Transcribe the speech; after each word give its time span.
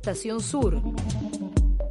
Estación 0.00 0.40
Sur, 0.40 0.80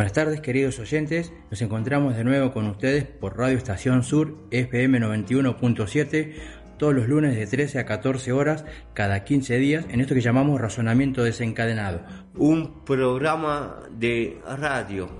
Buenas 0.00 0.14
tardes 0.14 0.40
queridos 0.40 0.78
oyentes, 0.78 1.30
nos 1.50 1.60
encontramos 1.60 2.16
de 2.16 2.24
nuevo 2.24 2.54
con 2.54 2.66
ustedes 2.68 3.04
por 3.04 3.36
Radio 3.36 3.58
Estación 3.58 4.02
Sur 4.02 4.34
FM 4.50 4.98
91.7 4.98 6.32
todos 6.78 6.94
los 6.94 7.06
lunes 7.06 7.36
de 7.36 7.46
13 7.46 7.80
a 7.80 7.84
14 7.84 8.32
horas 8.32 8.64
cada 8.94 9.24
15 9.24 9.58
días 9.58 9.84
en 9.90 10.00
esto 10.00 10.14
que 10.14 10.22
llamamos 10.22 10.58
razonamiento 10.58 11.22
desencadenado. 11.22 12.00
Un 12.34 12.82
programa 12.86 13.82
de 13.90 14.38
radio. 14.46 15.10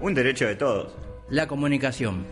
Un 0.00 0.14
derecho 0.14 0.46
de 0.46 0.54
todos. 0.54 0.96
La 1.28 1.48
comunicación. 1.48 2.24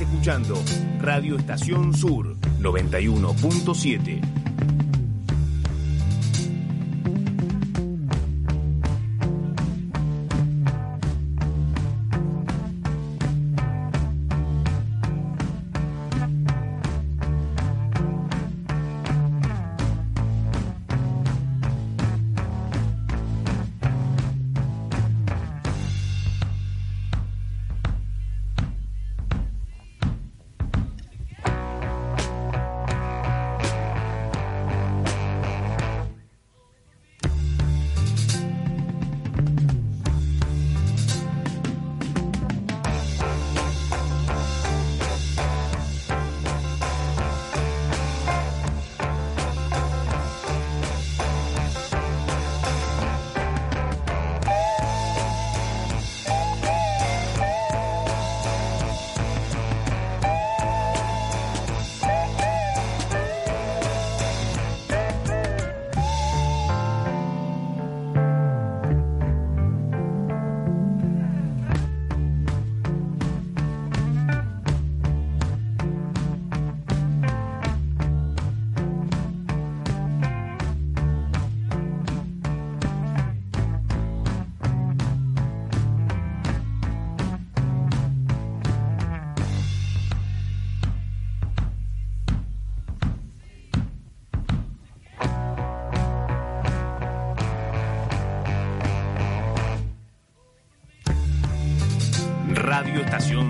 Escuchando 0.00 0.60
Radio 1.00 1.36
Estación 1.36 1.94
Sur 1.94 2.36
91.7. 2.60 4.33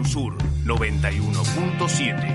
Sur 0.06 0.36
91.7. 0.66 2.33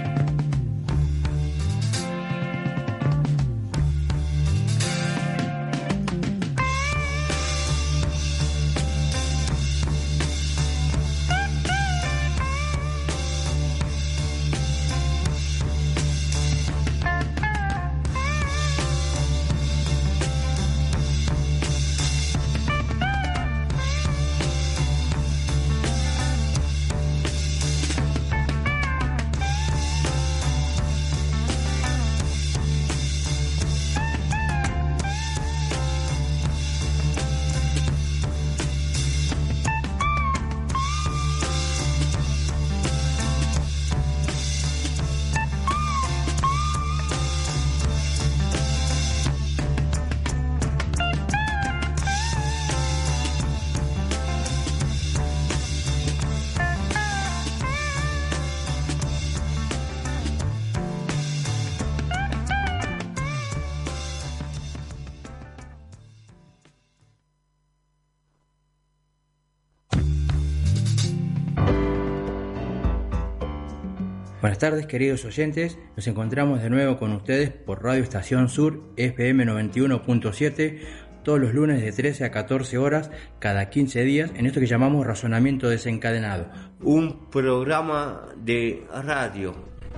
tardes 74.69 74.85
queridos 74.85 75.25
oyentes, 75.25 75.79
nos 75.95 76.05
encontramos 76.05 76.61
de 76.61 76.69
nuevo 76.69 76.99
con 76.99 77.11
ustedes 77.13 77.49
por 77.49 77.83
Radio 77.83 78.03
Estación 78.03 78.49
Sur 78.49 78.83
FM 78.97 79.43
91.7 79.45 80.79
todos 81.23 81.39
los 81.39 81.55
lunes 81.55 81.81
de 81.81 81.91
13 81.91 82.25
a 82.25 82.29
14 82.29 82.77
horas 82.77 83.09
cada 83.39 83.71
15 83.71 84.03
días 84.03 84.31
en 84.35 84.45
esto 84.45 84.59
que 84.59 84.67
llamamos 84.67 85.07
razonamiento 85.07 85.69
desencadenado. 85.69 86.51
Un 86.83 87.31
programa 87.31 88.27
de 88.37 88.85
radio. 88.93 89.55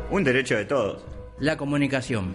Un 0.10 0.24
derecho 0.24 0.56
de 0.56 0.64
todos. 0.64 1.04
La 1.38 1.58
comunicación. 1.58 2.34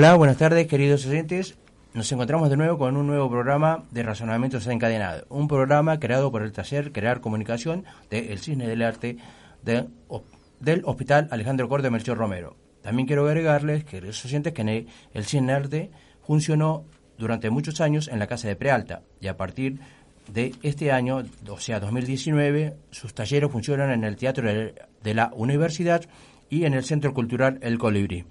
Hola, 0.00 0.14
buenas 0.14 0.38
tardes 0.38 0.66
queridos 0.66 1.04
oyentes. 1.04 1.56
Nos 1.92 2.10
encontramos 2.10 2.48
de 2.48 2.56
nuevo 2.56 2.78
con 2.78 2.96
un 2.96 3.06
nuevo 3.06 3.28
programa 3.28 3.84
de 3.90 4.02
Razonamiento 4.02 4.56
Desencadenado. 4.56 5.26
Un 5.28 5.46
programa 5.46 6.00
creado 6.00 6.32
por 6.32 6.40
el 6.40 6.52
taller 6.52 6.90
Crear 6.90 7.20
Comunicación 7.20 7.84
del 8.08 8.38
Cisne 8.38 8.66
del 8.66 8.80
Arte 8.80 9.18
del 9.62 10.82
Hospital 10.86 11.28
Alejandro 11.30 11.68
Corte 11.68 11.90
Melchor 11.90 12.16
Romero. 12.16 12.56
También 12.80 13.06
quiero 13.06 13.28
agregarles, 13.28 13.84
queridos 13.84 14.24
oyentes, 14.24 14.54
que 14.54 14.86
el 15.12 15.24
Cisne 15.26 15.52
Arte 15.52 15.90
funcionó 16.26 16.86
durante 17.18 17.50
muchos 17.50 17.82
años 17.82 18.08
en 18.08 18.20
la 18.20 18.26
Casa 18.26 18.48
de 18.48 18.56
Prealta 18.56 19.02
y 19.20 19.26
a 19.26 19.36
partir 19.36 19.80
de 20.28 20.54
este 20.62 20.92
año, 20.92 21.24
o 21.46 21.60
sea 21.60 21.78
2019, 21.78 22.74
sus 22.90 23.12
talleres 23.12 23.52
funcionan 23.52 23.90
en 23.90 24.04
el 24.04 24.16
Teatro 24.16 24.48
de 24.48 25.14
la 25.14 25.30
Universidad 25.34 26.06
y 26.48 26.64
en 26.64 26.72
el 26.72 26.84
Centro 26.84 27.12
Cultural 27.12 27.58
El 27.60 27.78
Colibrí. 27.78 28.24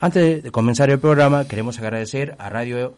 Antes 0.00 0.44
de 0.44 0.52
comenzar 0.52 0.90
el 0.90 1.00
programa, 1.00 1.48
queremos 1.48 1.80
agradecer 1.80 2.36
a 2.38 2.48
Radio 2.48 2.94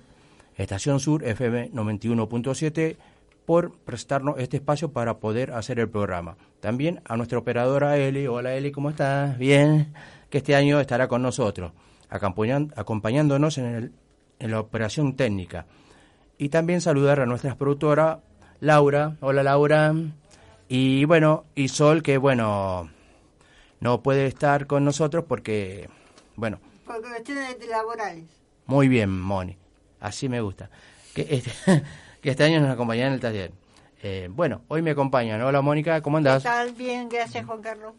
Estación 0.56 1.00
Sur 1.00 1.24
FM 1.24 1.70
91.7 1.72 2.96
por 3.46 3.72
prestarnos 3.72 4.38
este 4.38 4.58
espacio 4.58 4.92
para 4.92 5.16
poder 5.16 5.52
hacer 5.52 5.78
el 5.80 5.88
programa. 5.88 6.36
También 6.60 7.00
a 7.06 7.16
nuestra 7.16 7.38
operadora 7.38 7.96
Eli. 7.96 8.26
Hola 8.26 8.52
Eli, 8.52 8.70
¿cómo 8.70 8.90
estás? 8.90 9.38
Bien, 9.38 9.94
que 10.28 10.38
este 10.38 10.54
año 10.54 10.78
estará 10.78 11.08
con 11.08 11.22
nosotros, 11.22 11.72
acompañándonos 12.10 13.56
en, 13.56 13.94
en 14.38 14.50
la 14.50 14.60
operación 14.60 15.16
técnica. 15.16 15.64
Y 16.36 16.50
también 16.50 16.82
saludar 16.82 17.20
a 17.20 17.26
nuestra 17.26 17.54
productora 17.54 18.20
Laura. 18.60 19.16
Hola 19.20 19.42
Laura. 19.42 19.94
Y 20.68 21.06
bueno, 21.06 21.46
y 21.54 21.68
Sol, 21.68 22.02
que 22.02 22.18
bueno, 22.18 22.90
no 23.80 24.02
puede 24.02 24.26
estar 24.26 24.66
con 24.66 24.84
nosotros 24.84 25.24
porque, 25.26 25.88
bueno, 26.36 26.58
por 26.90 27.02
cuestiones 27.02 27.68
laborales. 27.68 28.24
Muy 28.66 28.88
bien, 28.88 29.20
Moni. 29.20 29.56
Así 30.00 30.28
me 30.28 30.40
gusta. 30.40 30.70
Que 31.14 31.26
este, 31.30 31.52
que 32.20 32.30
este 32.30 32.44
año 32.44 32.60
nos 32.60 32.70
acompañan 32.70 33.08
en 33.08 33.12
el 33.14 33.20
taller. 33.20 33.52
Eh, 34.02 34.28
bueno, 34.30 34.62
hoy 34.66 34.82
me 34.82 34.90
acompañan. 34.90 35.40
Hola, 35.42 35.62
Mónica, 35.62 36.00
¿cómo 36.02 36.16
andás? 36.16 36.42
¿Qué 36.42 36.48
tal? 36.48 36.72
Bien, 36.72 37.08
gracias, 37.08 37.46
Juan 37.46 37.62
Carlos. 37.62 37.94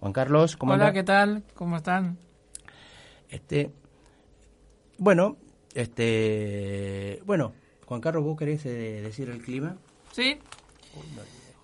Juan 0.00 0.12
Carlos, 0.12 0.56
¿cómo 0.56 0.72
Hola, 0.72 0.92
¿qué 0.92 1.02
tal? 1.02 1.42
¿Cómo 1.54 1.76
están? 1.76 2.16
Este, 3.28 3.70
bueno, 4.96 5.36
este, 5.74 7.20
bueno, 7.26 7.52
Juan 7.84 8.00
Carlos, 8.00 8.24
¿vos 8.24 8.38
querés 8.38 8.64
eh, 8.64 9.02
decir 9.02 9.28
el 9.28 9.42
clima? 9.42 9.76
Sí. 10.12 10.38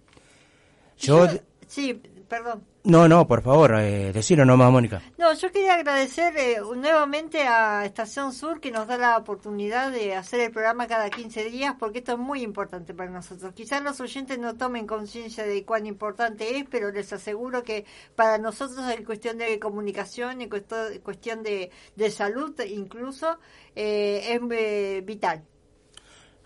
yo... 0.97 1.27
Sí, 1.67 2.01
perdón. 2.29 2.68
No, 2.85 3.09
no, 3.09 3.27
por 3.27 3.41
favor, 3.41 3.75
eh, 3.75 4.13
decirlo 4.13 4.45
nomás, 4.45 4.71
Mónica. 4.71 5.01
No, 5.17 5.33
yo 5.33 5.51
quería 5.51 5.73
agradecer 5.73 6.33
eh, 6.37 6.61
nuevamente 6.77 7.43
a 7.43 7.85
Estación 7.85 8.31
Sur 8.31 8.61
que 8.61 8.71
nos 8.71 8.87
da 8.87 8.97
la 8.97 9.17
oportunidad 9.17 9.91
de 9.91 10.15
hacer 10.15 10.39
el 10.39 10.51
programa 10.51 10.87
cada 10.87 11.09
15 11.09 11.43
días 11.49 11.75
porque 11.77 11.99
esto 11.99 12.13
es 12.13 12.19
muy 12.19 12.41
importante 12.41 12.93
para 12.93 13.11
nosotros. 13.11 13.53
Quizás 13.53 13.83
los 13.83 13.99
oyentes 13.99 14.39
no 14.39 14.55
tomen 14.55 14.87
conciencia 14.87 15.45
de 15.45 15.65
cuán 15.65 15.87
importante 15.87 16.57
es, 16.57 16.65
pero 16.71 16.89
les 16.89 17.11
aseguro 17.11 17.63
que 17.63 17.85
para 18.15 18.37
nosotros 18.37 18.89
en 18.89 19.03
cuestión 19.03 19.37
de 19.37 19.59
comunicación, 19.59 20.41
en 20.41 20.49
cuestión 20.49 21.43
de, 21.43 21.71
de 21.97 22.11
salud 22.11 22.57
incluso, 22.61 23.39
eh, 23.75 24.35
es 24.35 24.41
eh, 24.51 25.03
vital. 25.05 25.43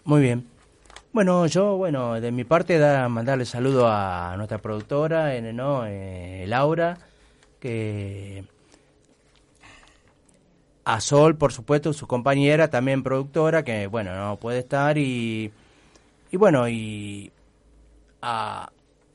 Muy 0.03 0.21
bien. 0.21 0.47
Bueno, 1.13 1.45
yo, 1.45 1.77
bueno, 1.77 2.19
de 2.19 2.31
mi 2.31 2.43
parte, 2.43 2.79
da, 2.79 3.07
mandarle 3.07 3.45
saludo 3.45 3.87
a 3.87 4.33
nuestra 4.35 4.57
productora, 4.57 5.39
¿no? 5.41 5.85
Eh, 5.85 6.45
Laura, 6.47 6.97
que 7.59 8.43
a 10.85 10.99
Sol, 10.99 11.37
por 11.37 11.53
supuesto, 11.53 11.93
su 11.93 12.07
compañera, 12.07 12.69
también 12.71 13.03
productora, 13.03 13.63
que, 13.63 13.85
bueno, 13.85 14.15
no 14.15 14.37
puede 14.37 14.57
estar, 14.59 14.97
y, 14.97 15.51
y 16.31 16.37
bueno, 16.37 16.67
y 16.67 17.31
a 18.23 18.71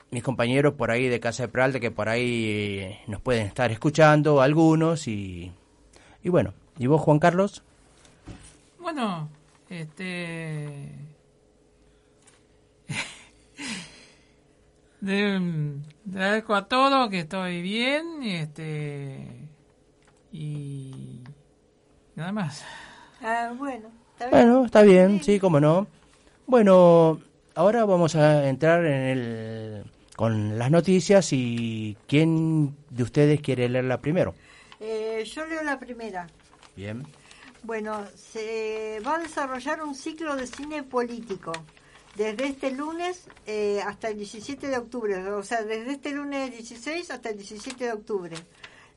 mis 0.09 0.23
compañeros 0.23 0.75
por 0.75 0.91
ahí 0.91 1.09
de 1.09 1.19
Casa 1.19 1.43
de 1.43 1.49
Peralta, 1.49 1.81
que 1.81 1.91
por 1.91 2.07
ahí 2.07 2.79
eh, 2.79 2.99
nos 3.07 3.19
pueden 3.19 3.45
estar 3.45 3.71
escuchando, 3.71 4.41
algunos, 4.41 5.05
y, 5.09 5.51
y 6.23 6.29
bueno, 6.29 6.53
¿y 6.77 6.87
vos, 6.87 7.01
Juan 7.01 7.19
Carlos? 7.19 7.61
Bueno, 8.79 9.27
este. 9.69 11.08
De, 15.01 15.39
le 15.39 16.19
agradezco 16.19 16.55
a 16.55 16.67
todos 16.67 17.09
que 17.09 17.19
estoy 17.19 17.61
bien, 17.61 18.23
este. 18.23 19.47
Y. 20.31 21.23
Nada 22.15 22.31
más. 22.31 22.63
Ah, 23.21 23.53
bueno, 23.57 23.89
está 24.13 24.27
bien. 24.27 24.31
Bueno, 24.31 24.65
está 24.65 24.81
bien, 24.81 25.23
sí, 25.23 25.39
cómo 25.39 25.59
no. 25.59 25.87
Bueno, 26.45 27.21
ahora 27.55 27.85
vamos 27.85 28.15
a 28.15 28.47
entrar 28.49 28.85
en 28.85 29.01
el 29.01 29.83
con 30.19 30.59
las 30.59 30.69
noticias 30.69 31.31
y 31.31 31.95
quién 32.05 32.75
de 32.89 33.03
ustedes 33.03 33.39
quiere 33.39 33.69
leerla 33.69 34.01
primero. 34.01 34.35
Eh, 34.81 35.23
yo 35.33 35.45
leo 35.45 35.63
la 35.63 35.79
primera. 35.79 36.27
Bien. 36.75 37.07
Bueno, 37.63 38.05
se 38.15 39.01
va 39.07 39.15
a 39.15 39.19
desarrollar 39.19 39.81
un 39.81 39.95
ciclo 39.95 40.35
de 40.35 40.45
cine 40.45 40.83
político 40.83 41.53
desde 42.19 42.47
este 42.47 42.71
lunes 42.71 43.23
eh, 43.45 43.81
hasta 43.85 44.09
el 44.09 44.17
17 44.17 44.67
de 44.67 44.77
octubre, 44.77 45.15
o 45.31 45.41
sea, 45.41 45.63
desde 45.63 45.93
este 45.93 46.11
lunes 46.11 46.51
16 46.51 47.11
hasta 47.11 47.29
el 47.29 47.37
17 47.37 47.81
de 47.85 47.93
octubre. 47.93 48.35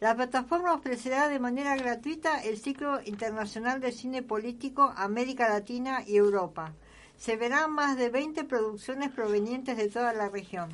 La 0.00 0.16
plataforma 0.16 0.74
ofrecerá 0.74 1.28
de 1.28 1.38
manera 1.38 1.76
gratuita 1.76 2.40
el 2.40 2.58
ciclo 2.58 3.00
internacional 3.04 3.80
de 3.80 3.92
cine 3.92 4.24
político 4.24 4.92
América 4.96 5.48
Latina 5.48 6.02
y 6.04 6.16
Europa. 6.16 6.72
se 7.16 7.36
verán 7.36 7.70
más 7.70 7.96
de 7.96 8.08
20 8.08 8.42
producciones 8.42 9.12
provenientes 9.12 9.76
de 9.76 9.88
toda 9.88 10.12
la 10.12 10.28
región. 10.28 10.68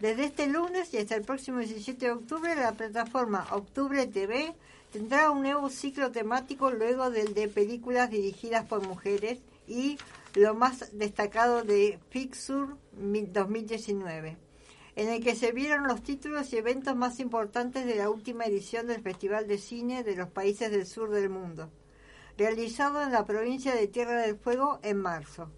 Desde 0.00 0.24
este 0.24 0.46
lunes 0.46 0.94
y 0.94 0.96
hasta 0.96 1.16
el 1.16 1.22
próximo 1.22 1.58
17 1.58 2.06
de 2.06 2.12
octubre, 2.12 2.56
la 2.56 2.72
plataforma 2.72 3.46
Octubre 3.50 4.06
TV 4.06 4.54
tendrá 4.90 5.30
un 5.30 5.42
nuevo 5.42 5.68
ciclo 5.68 6.10
temático 6.10 6.70
luego 6.70 7.10
del 7.10 7.34
de 7.34 7.48
películas 7.48 8.08
dirigidas 8.08 8.64
por 8.64 8.80
mujeres 8.86 9.40
y 9.68 9.98
lo 10.34 10.54
más 10.54 10.90
destacado 10.92 11.62
de 11.62 11.98
Pixur 12.10 12.76
2019, 12.92 14.36
en 14.96 15.08
el 15.08 15.22
que 15.22 15.36
se 15.36 15.52
vieron 15.52 15.86
los 15.86 16.02
títulos 16.02 16.52
y 16.52 16.56
eventos 16.56 16.96
más 16.96 17.20
importantes 17.20 17.86
de 17.86 17.96
la 17.96 18.10
última 18.10 18.44
edición 18.44 18.86
del 18.86 19.02
Festival 19.02 19.46
de 19.46 19.58
Cine 19.58 20.02
de 20.02 20.16
los 20.16 20.28
países 20.28 20.70
del 20.70 20.86
sur 20.86 21.10
del 21.10 21.30
mundo, 21.30 21.70
realizado 22.36 23.02
en 23.02 23.12
la 23.12 23.24
provincia 23.24 23.74
de 23.74 23.86
Tierra 23.86 24.22
del 24.22 24.36
Fuego 24.36 24.80
en 24.82 24.98
marzo. 24.98 25.50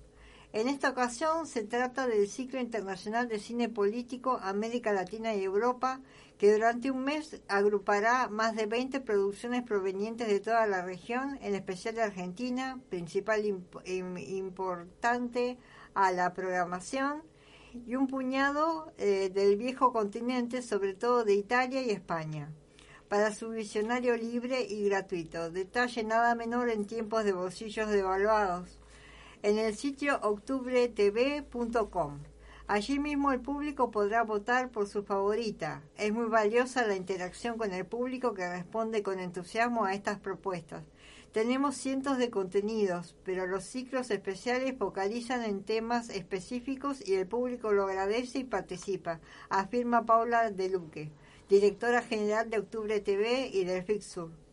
En 0.57 0.69
esta 0.69 0.89
ocasión 0.89 1.47
se 1.47 1.65
trata 1.65 2.07
del 2.07 2.29
ciclo 2.29 2.59
internacional 2.59 3.29
de 3.29 3.39
cine 3.39 3.69
político 3.69 4.41
América 4.43 4.91
Latina 4.91 5.35
y 5.35 5.45
Europa, 5.45 6.01
que 6.39 6.51
durante 6.51 6.91
un 6.91 7.05
mes 7.05 7.43
agrupará 7.47 8.29
más 8.29 8.57
de 8.57 8.65
20 8.65 9.03
producciones 9.03 9.65
provenientes 9.65 10.29
de 10.29 10.41
toda 10.41 10.67
la 10.67 10.81
región, 10.81 11.39
en 11.43 11.55
especial 11.55 11.97
de 11.97 12.05
Argentina, 12.05 12.81
principal 12.89 13.45
importante 13.45 15.59
a 15.93 16.11
la 16.13 16.33
programación, 16.33 17.23
y 17.87 17.97
un 17.97 18.07
puñado 18.07 18.95
eh, 18.97 19.29
del 19.29 19.59
viejo 19.59 19.93
continente, 19.93 20.63
sobre 20.63 20.95
todo 20.95 21.25
de 21.25 21.35
Italia 21.35 21.83
y 21.83 21.91
España, 21.91 22.51
para 23.11 23.35
su 23.35 23.51
visionario 23.51 24.17
libre 24.17 24.63
y 24.63 24.89
gratuito. 24.89 25.51
Detalle 25.51 26.03
nada 26.03 26.35
menor 26.35 26.71
en 26.71 26.87
tiempos 26.87 27.25
de 27.25 27.35
bolsillos 27.35 27.91
devaluados. 27.91 28.79
En 29.43 29.59
el 29.59 29.77
sitio 29.77 30.19
octubretv.com. 30.23 32.19
Allí 32.69 32.99
mismo 32.99 33.31
el 33.31 33.41
público 33.41 33.91
podrá 33.93 34.25
votar 34.25 34.71
por 34.71 34.89
su 34.89 35.05
favorita. 35.05 35.83
Es 35.97 36.13
muy 36.13 36.27
valiosa 36.27 36.87
la 36.87 36.97
interacción 36.97 37.59
con 37.59 37.73
el 37.73 37.87
público 37.87 38.35
que 38.35 38.49
responde 38.49 39.05
con 39.05 39.21
entusiasmo 39.21 39.85
a 39.85 39.95
estas 39.95 40.19
propuestas. 40.19 40.83
Tenemos 41.31 41.77
cientos 41.77 42.19
de 42.19 42.31
contenidos, 42.31 43.15
pero 43.23 43.47
los 43.47 43.63
ciclos 43.65 44.11
especiales 44.11 44.75
focalizan 44.79 45.45
en 45.45 45.63
temas 45.63 46.09
específicos 46.09 47.07
y 47.07 47.15
el 47.15 47.29
público 47.29 47.73
lo 47.73 47.85
agradece 47.85 48.39
y 48.39 48.45
participa, 48.45 49.21
afirma 49.51 50.07
Paula 50.07 50.51
De 50.51 50.71
Luque, 50.71 51.13
directora 51.49 52.03
general 52.03 52.49
de 52.51 52.59
Octubre 52.59 52.99
TV 53.01 53.51
y 53.53 53.65
del 53.65 53.85
FIXUR. 53.85 54.46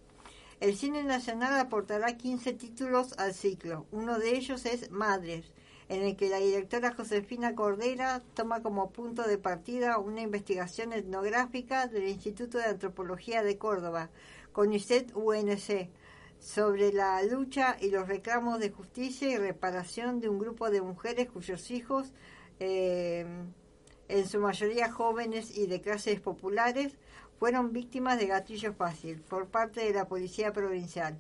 El 0.64 0.78
cine 0.78 1.04
nacional 1.04 1.60
aportará 1.60 2.16
15 2.16 2.54
títulos 2.54 3.16
al 3.18 3.34
ciclo. 3.34 3.86
Uno 3.92 4.18
de 4.18 4.38
ellos 4.38 4.66
es 4.66 4.92
Madres, 4.92 5.52
en 5.90 6.04
el 6.04 6.16
que 6.16 6.30
la 6.30 6.38
directora 6.38 6.94
Josefina 6.94 7.54
Cordera 7.54 8.24
toma 8.34 8.64
como 8.64 8.90
punto 8.92 9.24
de 9.24 9.38
partida 9.38 9.98
una 9.98 10.22
investigación 10.22 10.94
etnográfica 10.94 11.88
del 11.88 12.08
Instituto 12.08 12.60
de 12.60 12.64
Antropología 12.64 13.44
de 13.44 13.58
Córdoba, 13.58 14.10
CONICET 14.54 15.14
UNC, 15.14 15.90
sobre 16.40 16.94
la 16.94 17.22
lucha 17.24 17.76
y 17.82 17.90
los 17.90 18.08
reclamos 18.08 18.62
de 18.62 18.70
justicia 18.70 19.28
y 19.28 19.36
reparación 19.36 20.22
de 20.22 20.30
un 20.30 20.40
grupo 20.40 20.70
de 20.70 20.82
mujeres 20.82 21.30
cuyos 21.30 21.72
hijos, 21.72 22.14
eh, 22.62 23.26
en 24.08 24.30
su 24.30 24.40
mayoría 24.40 24.90
jóvenes 24.90 25.58
y 25.58 25.68
de 25.68 25.82
clases 25.82 26.22
populares, 26.22 26.96
fueron 27.44 27.74
víctimas 27.74 28.18
de 28.18 28.28
gatillo 28.28 28.72
fácil 28.72 29.20
por 29.20 29.48
parte 29.48 29.82
de 29.82 29.92
la 29.92 30.08
Policía 30.08 30.54
Provincial. 30.54 31.20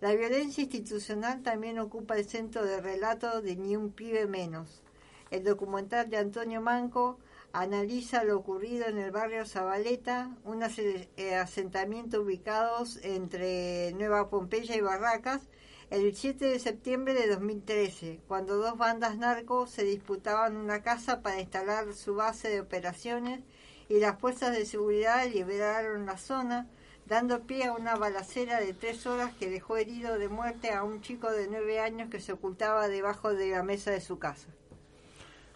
La 0.00 0.14
violencia 0.14 0.62
institucional 0.62 1.42
también 1.42 1.80
ocupa 1.80 2.16
el 2.16 2.24
centro 2.24 2.64
de 2.64 2.80
relato 2.80 3.42
de 3.42 3.56
Ni 3.56 3.74
un 3.74 3.90
pibe 3.90 4.28
menos. 4.28 4.84
El 5.32 5.42
documental 5.42 6.08
de 6.08 6.18
Antonio 6.18 6.60
Manco 6.60 7.18
analiza 7.52 8.22
lo 8.22 8.38
ocurrido 8.38 8.86
en 8.86 8.98
el 8.98 9.10
barrio 9.10 9.44
Zabaleta, 9.44 10.30
un 10.44 10.62
eh, 10.62 11.34
asentamiento 11.34 12.22
ubicados 12.22 13.00
entre 13.02 13.90
Nueva 13.94 14.30
Pompeya 14.30 14.76
y 14.76 14.80
Barracas, 14.82 15.48
el 15.90 16.14
7 16.14 16.44
de 16.44 16.60
septiembre 16.60 17.12
de 17.14 17.26
2013, 17.26 18.20
cuando 18.28 18.56
dos 18.56 18.78
bandas 18.78 19.18
narcos 19.18 19.70
se 19.70 19.82
disputaban 19.82 20.56
una 20.56 20.82
casa 20.82 21.22
para 21.22 21.40
instalar 21.40 21.92
su 21.92 22.14
base 22.14 22.50
de 22.50 22.60
operaciones 22.60 23.40
y 23.88 24.00
las 24.00 24.18
fuerzas 24.18 24.56
de 24.56 24.66
seguridad 24.66 25.26
liberaron 25.32 26.06
la 26.06 26.16
zona, 26.16 26.66
dando 27.06 27.40
pie 27.40 27.66
a 27.66 27.72
una 27.72 27.96
balacera 27.96 28.60
de 28.60 28.72
tres 28.72 29.06
horas 29.06 29.32
que 29.38 29.48
dejó 29.48 29.76
herido 29.76 30.18
de 30.18 30.28
muerte 30.28 30.72
a 30.72 30.82
un 30.82 31.00
chico 31.00 31.30
de 31.30 31.46
nueve 31.48 31.80
años 31.80 32.10
que 32.10 32.20
se 32.20 32.32
ocultaba 32.32 32.88
debajo 32.88 33.32
de 33.32 33.50
la 33.50 33.62
mesa 33.62 33.90
de 33.90 34.00
su 34.00 34.18
casa. 34.18 34.48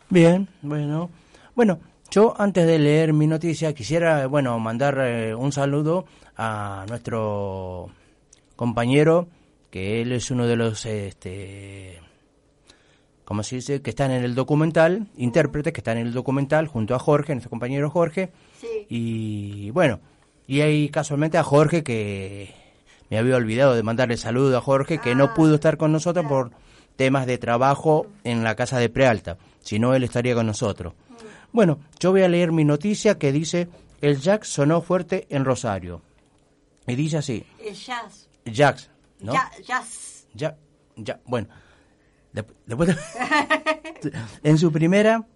Bien, 0.08 0.48
bueno. 0.62 1.10
Bueno, 1.54 1.80
yo 2.10 2.34
antes 2.38 2.66
de 2.66 2.78
leer 2.78 3.12
mi 3.12 3.26
noticia 3.26 3.74
quisiera, 3.74 4.26
bueno, 4.26 4.58
mandar 4.58 4.98
eh, 5.00 5.34
un 5.34 5.52
saludo 5.52 6.06
a 6.36 6.84
nuestro 6.88 7.90
compañero, 8.56 9.28
que 9.70 10.02
él 10.02 10.12
es 10.12 10.30
uno 10.30 10.46
de 10.46 10.56
los, 10.56 10.86
este, 10.86 12.00
como 13.30 13.44
se 13.44 13.54
dice, 13.54 13.80
que 13.80 13.90
están 13.90 14.10
en 14.10 14.24
el 14.24 14.34
documental, 14.34 15.06
intérpretes 15.16 15.72
que 15.72 15.78
están 15.78 15.98
en 15.98 16.08
el 16.08 16.12
documental 16.12 16.66
junto 16.66 16.96
a 16.96 16.98
Jorge, 16.98 17.32
nuestro 17.32 17.48
compañero 17.48 17.88
Jorge. 17.88 18.32
Sí. 18.60 18.66
Y 18.88 19.70
bueno, 19.70 20.00
y 20.48 20.62
hay 20.62 20.88
casualmente 20.88 21.38
a 21.38 21.44
Jorge 21.44 21.84
que 21.84 22.52
me 23.08 23.18
había 23.18 23.36
olvidado 23.36 23.76
de 23.76 23.84
mandarle 23.84 24.16
saludo 24.16 24.58
a 24.58 24.60
Jorge 24.60 24.98
que 24.98 25.14
no 25.14 25.26
Ah, 25.26 25.34
pudo 25.34 25.54
estar 25.54 25.76
con 25.76 25.92
nosotros 25.92 26.26
claro. 26.26 26.50
por 26.50 26.58
temas 26.96 27.24
de 27.24 27.38
trabajo 27.38 28.08
en 28.24 28.42
la 28.42 28.56
casa 28.56 28.80
de 28.80 28.88
Prealta, 28.88 29.38
si 29.60 29.78
no 29.78 29.94
él 29.94 30.02
estaría 30.02 30.34
con 30.34 30.46
nosotros. 30.46 30.94
Bueno, 31.52 31.78
yo 32.00 32.10
voy 32.10 32.22
a 32.22 32.28
leer 32.28 32.50
mi 32.50 32.64
noticia 32.64 33.16
que 33.16 33.30
dice 33.30 33.68
el 34.00 34.18
Jack 34.20 34.42
sonó 34.42 34.82
fuerte 34.82 35.28
en 35.30 35.44
Rosario. 35.44 36.02
Y 36.84 36.96
dice 36.96 37.18
así, 37.18 37.44
El 37.64 37.76
jazz. 37.76 38.28
Jax, 38.52 38.90
¿no? 39.20 39.34
Ya- 39.34 39.52
jazz. 39.64 40.26
Ya, 40.34 40.56
ya, 40.96 41.20
bueno. 41.26 41.46
En 44.42 44.56
su 44.56 44.72
primera 44.72 45.26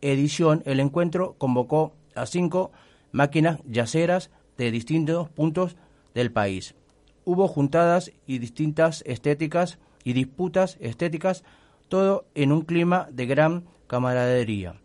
edición, 0.00 0.62
el 0.64 0.80
encuentro 0.80 1.34
convocó 1.36 1.92
a 2.14 2.26
cinco 2.26 2.72
máquinas 3.12 3.60
yaceras 3.66 4.30
de 4.56 4.70
distintos 4.70 5.28
puntos 5.28 5.76
del 6.14 6.32
país. 6.32 6.74
Hubo 7.24 7.48
juntadas 7.48 8.12
y 8.26 8.38
distintas 8.38 9.02
estéticas 9.06 9.78
y 10.04 10.14
disputas 10.14 10.76
estéticas, 10.80 11.44
todo 11.88 12.26
en 12.34 12.52
un 12.52 12.62
clima 12.62 13.08
de 13.10 13.26
gran 13.26 13.64
camaradería. 13.86 14.80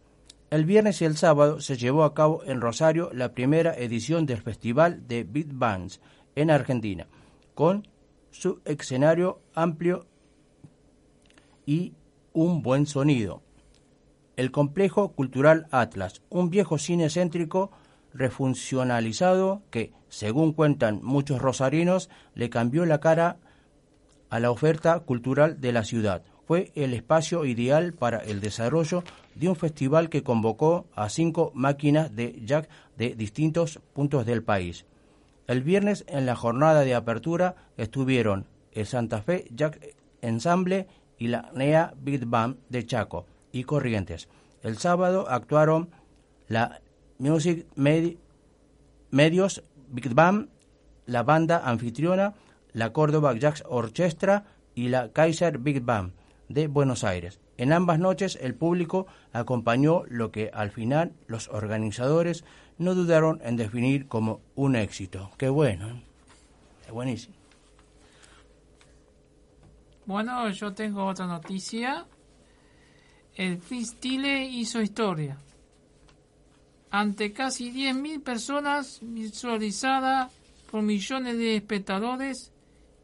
El 0.50 0.66
viernes 0.66 1.02
y 1.02 1.06
el 1.06 1.18
sábado 1.18 1.60
se 1.60 1.78
llevó 1.78 2.04
a 2.04 2.14
cabo 2.14 2.44
en 2.46 2.62
Rosario 2.62 3.10
la 3.14 3.34
primera 3.34 3.76
edición 3.76 4.26
del 4.26 4.42
Festival 4.42 5.08
de 5.08 5.24
Beat 5.24 5.48
Bands 5.52 6.02
en 6.36 6.52
Argentina, 6.52 7.08
con 7.54 7.88
su 8.32 8.62
escenario 8.66 9.42
amplio 9.54 10.06
y 11.66 11.94
un 12.34 12.62
buen 12.62 12.86
sonido. 12.86 13.42
El 14.36 14.52
complejo 14.52 15.14
cultural 15.14 15.68
Atlas, 15.72 16.22
un 16.30 16.50
viejo 16.50 16.78
cine 16.78 17.10
céntrico 17.10 17.72
refuncionalizado 18.14 19.62
que, 19.72 19.94
según 20.10 20.54
cuentan 20.54 21.00
muchos 21.04 21.42
rosarinos, 21.42 22.10
le 22.34 22.50
cambió 22.50 22.86
la 22.86 23.00
cara 23.00 23.38
a 24.30 24.40
la 24.40 24.52
oferta 24.52 25.00
cultural 25.00 25.62
de 25.62 25.72
la 25.72 25.84
ciudad. 25.84 26.24
Fue 26.46 26.72
el 26.76 26.94
espacio 26.94 27.46
ideal 27.46 27.94
para 27.94 28.20
el 28.20 28.40
desarrollo 28.40 29.04
de 29.36 29.50
un 29.50 29.56
festival 29.56 30.10
que 30.10 30.24
convocó 30.24 30.86
a 30.96 31.10
cinco 31.10 31.52
máquinas 31.56 32.16
de 32.16 32.42
jack 32.44 32.70
de 32.98 33.16
distintos 33.16 33.80
puntos 33.94 34.26
del 34.26 34.44
país. 34.44 34.86
El 35.48 35.62
viernes 35.64 36.06
en 36.08 36.26
la 36.26 36.36
jornada 36.36 36.82
de 36.82 36.96
apertura 36.96 37.56
estuvieron 37.78 38.48
el 38.72 38.86
Santa 38.86 39.22
Fe 39.22 39.46
Jack 39.52 39.96
Ensemble 40.22 40.88
y 41.18 41.28
la 41.28 41.52
NEA 41.54 41.94
Big 41.98 42.26
Band 42.26 42.58
de 42.70 42.86
Chaco 42.86 43.26
y 43.52 43.64
Corrientes. 43.64 44.28
El 44.62 44.78
sábado 44.78 45.28
actuaron 45.30 45.90
la 46.48 46.82
Music 47.20 47.66
Medi- 47.76 48.18
Medios 49.12 49.64
Big 49.90 50.14
Band, 50.14 50.50
la 51.06 51.24
banda 51.24 51.62
anfitriona, 51.66 52.34
la 52.74 52.92
Córdoba 52.92 53.34
Jazz 53.38 53.64
Orchestra 53.68 54.46
y 54.74 54.90
la 54.90 55.12
Kaiser 55.14 55.60
Big 55.60 55.82
Band 55.82 56.14
de 56.50 56.68
Buenos 56.68 57.04
Aires. 57.04 57.40
En 57.58 57.72
ambas 57.72 58.00
noches 58.00 58.38
el 58.42 58.54
público 58.56 59.08
acompañó 59.32 60.04
lo 60.10 60.32
que 60.32 60.52
al 60.54 60.72
final 60.72 61.14
los 61.28 61.48
organizadores 61.48 62.44
no 62.78 62.94
dudaron 62.96 63.40
en 63.46 63.56
definir 63.56 64.08
como 64.10 64.42
un 64.56 64.76
éxito. 64.76 65.32
Qué 65.38 65.48
bueno, 65.48 65.88
¿eh? 65.88 66.04
es 66.88 66.92
buenísimo. 66.92 67.35
Bueno, 70.06 70.50
yo 70.52 70.74
tengo 70.74 71.06
otra 71.06 71.26
noticia. 71.26 72.06
El 73.36 73.58
freestyle 73.58 74.44
hizo 74.52 74.82
historia. 74.82 75.38
Ante 76.92 77.34
casi 77.34 77.72
10.000 77.72 78.24
personas 78.24 79.00
visualizadas 79.02 80.32
por 80.72 80.82
millones 80.82 81.38
de 81.38 81.58
espectadores, 81.58 82.52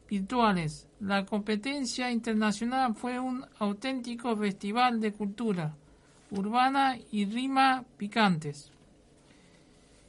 virtuales. 0.08 0.86
La 1.00 1.26
competencia 1.26 2.10
internacional 2.10 2.94
fue 2.94 3.18
un 3.18 3.44
auténtico 3.58 4.36
festival 4.36 5.00
de 5.00 5.12
cultura 5.12 5.74
urbana 6.32 6.98
y 7.10 7.26
rima 7.26 7.84
picantes. 7.96 8.70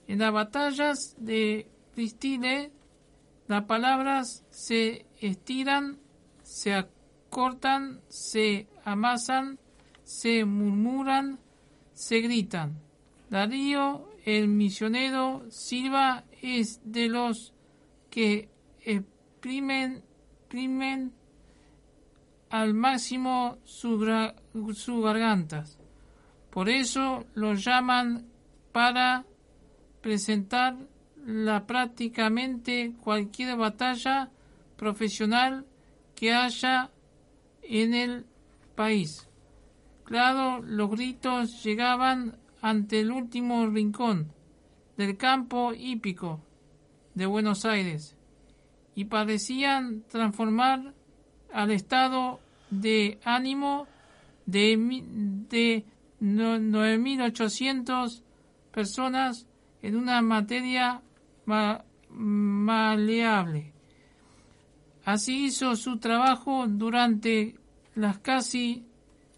En 0.07 0.19
las 0.19 0.31
batallas 0.31 1.15
de 1.17 1.67
freestyle, 1.93 2.71
las 3.47 3.63
palabras 3.65 4.43
se 4.49 5.05
estiran, 5.19 5.97
se 6.53 6.71
acortan, 6.75 8.01
se 8.09 8.67
amasan, 8.85 9.57
se 10.03 10.45
murmuran, 10.45 11.39
se 11.93 12.21
gritan. 12.21 12.79
Darío, 13.27 14.07
el 14.23 14.49
misionero 14.49 15.45
Silva, 15.49 16.25
es 16.43 16.79
de 16.85 17.09
los 17.09 17.55
que 18.11 18.49
exprimen, 18.81 20.03
exprimen 20.41 21.11
al 22.51 22.75
máximo 22.75 23.57
sus 23.63 24.05
su 24.77 25.01
gargantas. 25.01 25.79
Por 26.51 26.69
eso 26.69 27.25
lo 27.33 27.55
llaman 27.55 28.27
para 28.71 29.25
presentar 30.01 30.77
la 31.25 31.65
prácticamente 31.65 32.93
cualquier 33.01 33.57
batalla 33.57 34.29
profesional 34.77 35.65
que 36.23 36.31
haya 36.31 36.89
en 37.63 37.93
el 37.93 38.25
país. 38.75 39.27
Claro, 40.05 40.61
los 40.61 40.89
gritos 40.89 41.61
llegaban 41.65 42.37
ante 42.61 43.01
el 43.01 43.11
último 43.11 43.67
rincón 43.67 44.31
del 44.95 45.17
campo 45.17 45.73
hípico 45.73 46.39
de 47.13 47.25
Buenos 47.25 47.65
Aires 47.65 48.15
y 48.95 49.03
parecían 49.03 50.03
transformar 50.03 50.93
al 51.51 51.71
estado 51.71 52.39
de 52.69 53.19
ánimo 53.25 53.85
de, 54.45 54.77
de 55.49 55.83
9.800 56.21 58.23
personas 58.71 59.45
en 59.81 59.97
una 59.97 60.21
materia 60.21 61.01
maleable. 62.07 63.72
Así 65.05 65.45
hizo 65.45 65.75
su 65.75 65.97
trabajo 65.97 66.65
durante 66.67 67.55
las 67.95 68.19
casi 68.19 68.85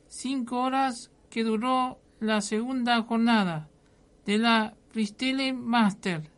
cinco 0.08 0.62
horas 0.62 1.12
que 1.30 1.44
duró 1.44 2.00
la 2.20 2.42
segunda 2.42 3.02
jornada 3.02 3.70
de 4.26 4.38
la 4.38 4.76
Freestyle 4.92 5.54
Master 5.54 6.32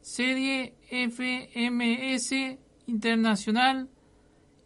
Serie 0.00 0.74
FMS 0.90 2.58
Internacional 2.86 3.90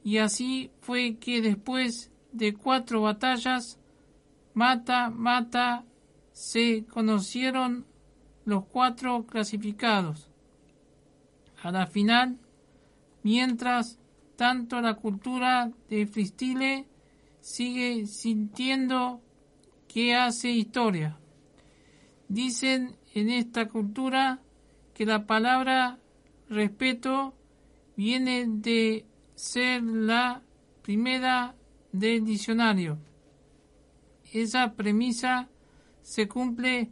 y 0.05 0.19
así 0.19 0.71
fue 0.81 1.17
que 1.17 1.41
después 1.41 2.11
de 2.33 2.55
cuatro 2.55 3.03
batallas 3.03 3.79
mata 4.55 5.11
mata 5.11 5.85
se 6.33 6.85
conocieron 6.87 7.87
los 8.45 8.67
cuatro 8.67 9.27
clasificados. 9.27 10.31
A 11.63 11.71
la 11.71 11.87
final 11.87 12.39
mientras 13.23 13.99
tanto 14.37 14.81
la 14.81 14.95
cultura 14.95 15.71
de 15.89 16.07
freestyle 16.07 16.87
sigue 17.41 18.07
sintiendo 18.07 19.21
que 19.89 20.15
hace 20.15 20.51
historia. 20.51 21.19
Dicen 22.29 22.97
en 23.15 23.31
esta 23.31 23.69
cultura 23.69 24.41
que 24.95 25.05
la 25.05 25.27
palabra 25.27 25.99
respeto 26.49 27.35
viene 27.97 28.47
de 28.47 29.05
ser 29.35 29.83
la 29.83 30.43
primera 30.83 31.55
del 31.93 32.25
diccionario. 32.25 32.99
Esa 34.33 34.75
premisa 34.75 35.49
se 36.03 36.29
cumple 36.29 36.91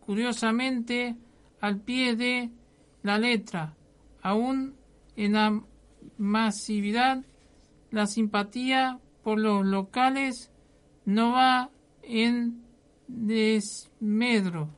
curiosamente 0.00 1.16
al 1.60 1.80
pie 1.80 2.16
de 2.16 2.50
la 3.02 3.18
letra, 3.18 3.76
aún 4.22 4.76
en 5.16 5.32
la 5.32 5.62
masividad, 6.18 7.24
la 7.90 8.06
simpatía 8.06 9.00
por 9.22 9.38
los 9.38 9.64
locales 9.64 10.50
no 11.04 11.32
va 11.32 11.70
en 12.02 12.62
desmedro 13.06 14.70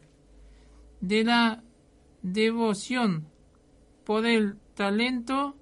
de 1.01 1.25
la 1.25 1.63
devoción 2.23 3.27
por 4.05 4.27
el 4.27 4.57
talento 4.75 5.57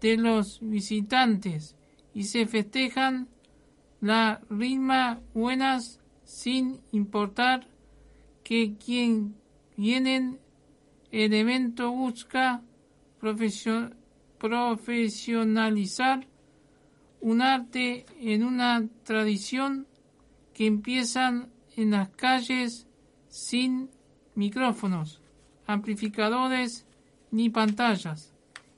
de 0.00 0.16
los 0.16 0.58
visitantes 0.60 1.76
y 2.14 2.24
se 2.24 2.46
festejan 2.46 3.28
la 4.00 4.40
rima 4.50 5.20
buenas 5.32 6.00
sin 6.24 6.80
importar 6.90 7.68
que 8.42 8.74
quien 8.76 9.36
viene 9.76 10.38
el 11.10 11.32
evento 11.34 11.92
busca 11.92 12.62
profesionalizar 14.42 16.26
un 17.20 17.42
arte 17.42 18.04
en 18.20 18.42
una 18.42 18.84
tradición 19.04 19.86
que 20.52 20.66
empiezan 20.66 21.48
en 21.76 21.92
las 21.92 22.08
calles 22.08 22.88
sin 23.28 23.88
micrófonos, 24.34 25.20
amplificadores 25.68 26.84
ni 27.30 27.50
pantallas. 27.50 28.32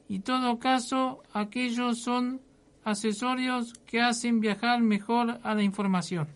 Y 0.07 0.19
todo 0.19 0.59
caso, 0.59 1.23
aquellos 1.33 2.03
son 2.03 2.43
accesorios 2.85 3.73
que 3.87 4.03
hacen 4.03 4.41
viajar 4.41 4.83
mejor 4.83 5.41
a 5.43 5.55
la 5.55 5.63
información. 5.63 6.29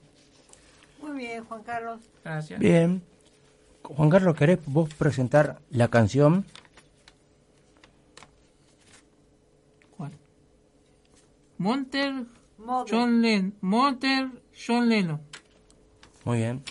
Muy 1.02 1.18
bien, 1.18 1.44
Juan 1.44 1.62
Carlos. 1.64 2.00
Gracias. 2.24 2.58
Bien. 2.58 3.02
Juan 3.82 4.08
Carlos, 4.08 4.34
¿querés 4.36 4.58
vos 4.64 4.94
presentar 4.94 5.58
la 5.70 5.88
canción? 5.88 6.46
Monter. 11.58 12.26
John 12.86 13.22
Lennon. 13.22 13.54
Monter 13.60 14.30
John 14.52 14.88
Lennon. 14.88 15.20
Muy 16.24 16.38
bien. 16.38 16.62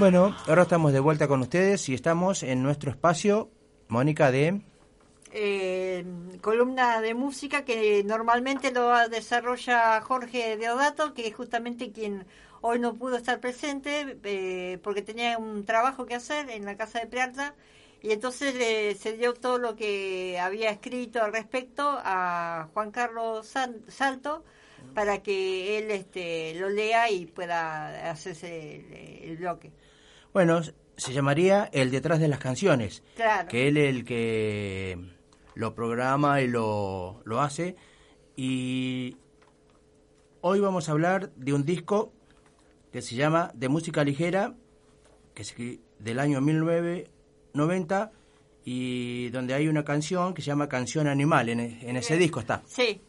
Bueno, 0.00 0.34
ahora 0.46 0.62
estamos 0.62 0.94
de 0.94 1.00
vuelta 1.00 1.28
con 1.28 1.42
ustedes 1.42 1.86
y 1.90 1.94
estamos 1.94 2.42
en 2.42 2.62
nuestro 2.62 2.90
espacio, 2.90 3.50
Mónica, 3.88 4.30
de... 4.30 4.62
eh, 5.30 6.06
columna 6.40 7.02
de 7.02 7.12
música 7.12 7.66
que 7.66 8.02
normalmente 8.02 8.72
lo 8.72 8.88
desarrolla 9.10 10.00
Jorge 10.00 10.56
Deodato, 10.56 11.12
que 11.12 11.26
es 11.26 11.34
justamente 11.34 11.92
quien 11.92 12.24
hoy 12.62 12.78
no 12.78 12.94
pudo 12.94 13.16
estar 13.18 13.40
presente 13.40 14.16
eh, 14.24 14.78
porque 14.82 15.02
tenía 15.02 15.36
un 15.36 15.66
trabajo 15.66 16.06
que 16.06 16.14
hacer 16.14 16.48
en 16.48 16.64
la 16.64 16.78
casa 16.78 17.00
de 17.00 17.06
Prearta 17.06 17.54
y 18.00 18.12
entonces 18.12 18.54
le 18.54 18.94
se 18.94 19.18
dio 19.18 19.34
todo 19.34 19.58
lo 19.58 19.76
que 19.76 20.38
había 20.40 20.70
escrito 20.70 21.22
al 21.22 21.34
respecto 21.34 21.82
a 22.02 22.70
Juan 22.72 22.90
Carlos 22.90 23.54
Salto 23.88 24.44
para 24.94 25.22
que 25.22 25.76
él 25.76 25.90
este, 25.90 26.54
lo 26.54 26.70
lea 26.70 27.10
y 27.10 27.26
pueda 27.26 28.10
hacerse 28.10 29.28
el 29.28 29.36
bloque. 29.36 29.72
Bueno, 30.32 30.60
se 30.96 31.12
llamaría 31.12 31.68
El 31.72 31.90
detrás 31.90 32.20
de 32.20 32.28
las 32.28 32.38
canciones. 32.38 33.02
Claro. 33.16 33.48
Que 33.48 33.68
él 33.68 33.76
es 33.76 33.94
el 33.94 34.04
que 34.04 34.98
lo 35.54 35.74
programa 35.74 36.40
y 36.40 36.48
lo, 36.48 37.22
lo 37.24 37.40
hace. 37.40 37.76
Y 38.36 39.16
hoy 40.40 40.60
vamos 40.60 40.88
a 40.88 40.92
hablar 40.92 41.32
de 41.36 41.52
un 41.52 41.64
disco 41.64 42.12
que 42.92 43.02
se 43.02 43.14
llama 43.14 43.50
De 43.54 43.68
Música 43.68 44.04
Ligera, 44.04 44.54
que 45.34 45.42
es 45.42 45.54
del 45.98 46.18
año 46.18 46.40
1990 46.40 48.12
y 48.64 49.30
donde 49.30 49.54
hay 49.54 49.68
una 49.68 49.84
canción 49.84 50.34
que 50.34 50.42
se 50.42 50.46
llama 50.48 50.68
Canción 50.68 51.06
Animal, 51.06 51.48
en, 51.48 51.60
en 51.60 51.96
ese 51.96 52.16
disco 52.16 52.40
está. 52.40 52.62
Sí, 52.66 53.00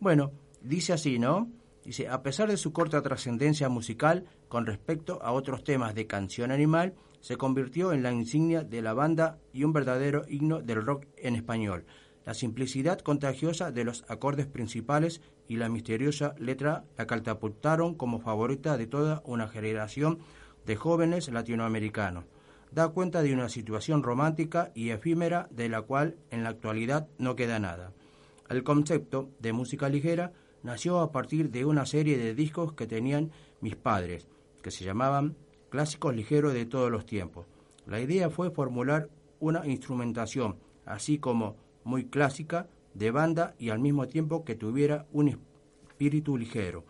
Bueno, 0.00 0.30
dice 0.60 0.92
así, 0.92 1.18
¿no? 1.18 1.50
Dice, 1.84 2.08
a 2.08 2.22
pesar 2.22 2.48
de 2.48 2.56
su 2.56 2.72
corta 2.72 3.02
trascendencia 3.02 3.68
musical 3.68 4.24
con 4.48 4.66
respecto 4.66 5.20
a 5.22 5.32
otros 5.32 5.64
temas 5.64 5.94
de 5.94 6.06
Canción 6.06 6.50
Animal, 6.50 6.94
se 7.20 7.36
convirtió 7.36 7.92
en 7.92 8.02
la 8.02 8.12
insignia 8.12 8.62
de 8.62 8.82
la 8.82 8.94
banda 8.94 9.38
y 9.52 9.64
un 9.64 9.72
verdadero 9.72 10.24
himno 10.28 10.62
del 10.62 10.84
rock 10.84 11.06
en 11.16 11.34
español. 11.34 11.84
La 12.24 12.34
simplicidad 12.34 13.00
contagiosa 13.00 13.70
de 13.70 13.84
los 13.84 14.04
acordes 14.08 14.46
principales 14.46 15.20
y 15.48 15.56
la 15.56 15.68
misteriosa 15.68 16.34
letra 16.38 16.84
la 16.96 17.06
catapultaron 17.06 17.94
como 17.94 18.20
favorita 18.20 18.76
de 18.76 18.86
toda 18.86 19.22
una 19.24 19.48
generación 19.48 20.18
de 20.66 20.76
jóvenes 20.76 21.28
latinoamericanos. 21.28 22.24
Da 22.72 22.88
cuenta 22.88 23.22
de 23.22 23.32
una 23.32 23.48
situación 23.48 24.02
romántica 24.02 24.72
y 24.74 24.90
efímera 24.90 25.48
de 25.50 25.68
la 25.68 25.82
cual 25.82 26.16
en 26.30 26.42
la 26.42 26.50
actualidad 26.50 27.08
no 27.18 27.36
queda 27.36 27.58
nada. 27.58 27.92
El 28.48 28.64
concepto 28.64 29.30
de 29.38 29.52
música 29.52 29.88
ligera 29.88 30.32
nació 30.62 31.00
a 31.00 31.12
partir 31.12 31.50
de 31.50 31.64
una 31.64 31.86
serie 31.86 32.18
de 32.18 32.34
discos 32.34 32.72
que 32.72 32.86
tenían 32.86 33.30
mis 33.60 33.76
padres, 33.76 34.28
que 34.66 34.72
se 34.72 34.84
llamaban 34.84 35.36
Clásicos 35.70 36.16
Ligeros 36.16 36.52
de 36.52 36.66
todos 36.66 36.90
los 36.90 37.06
tiempos. 37.06 37.46
La 37.86 38.00
idea 38.00 38.30
fue 38.30 38.50
formular 38.50 39.08
una 39.38 39.64
instrumentación, 39.64 40.56
así 40.84 41.18
como 41.18 41.54
muy 41.84 42.06
clásica, 42.06 42.66
de 42.92 43.12
banda 43.12 43.54
y 43.60 43.68
al 43.68 43.78
mismo 43.78 44.08
tiempo 44.08 44.44
que 44.44 44.56
tuviera 44.56 45.06
un 45.12 45.28
espíritu 45.28 46.36
ligero. 46.36 46.84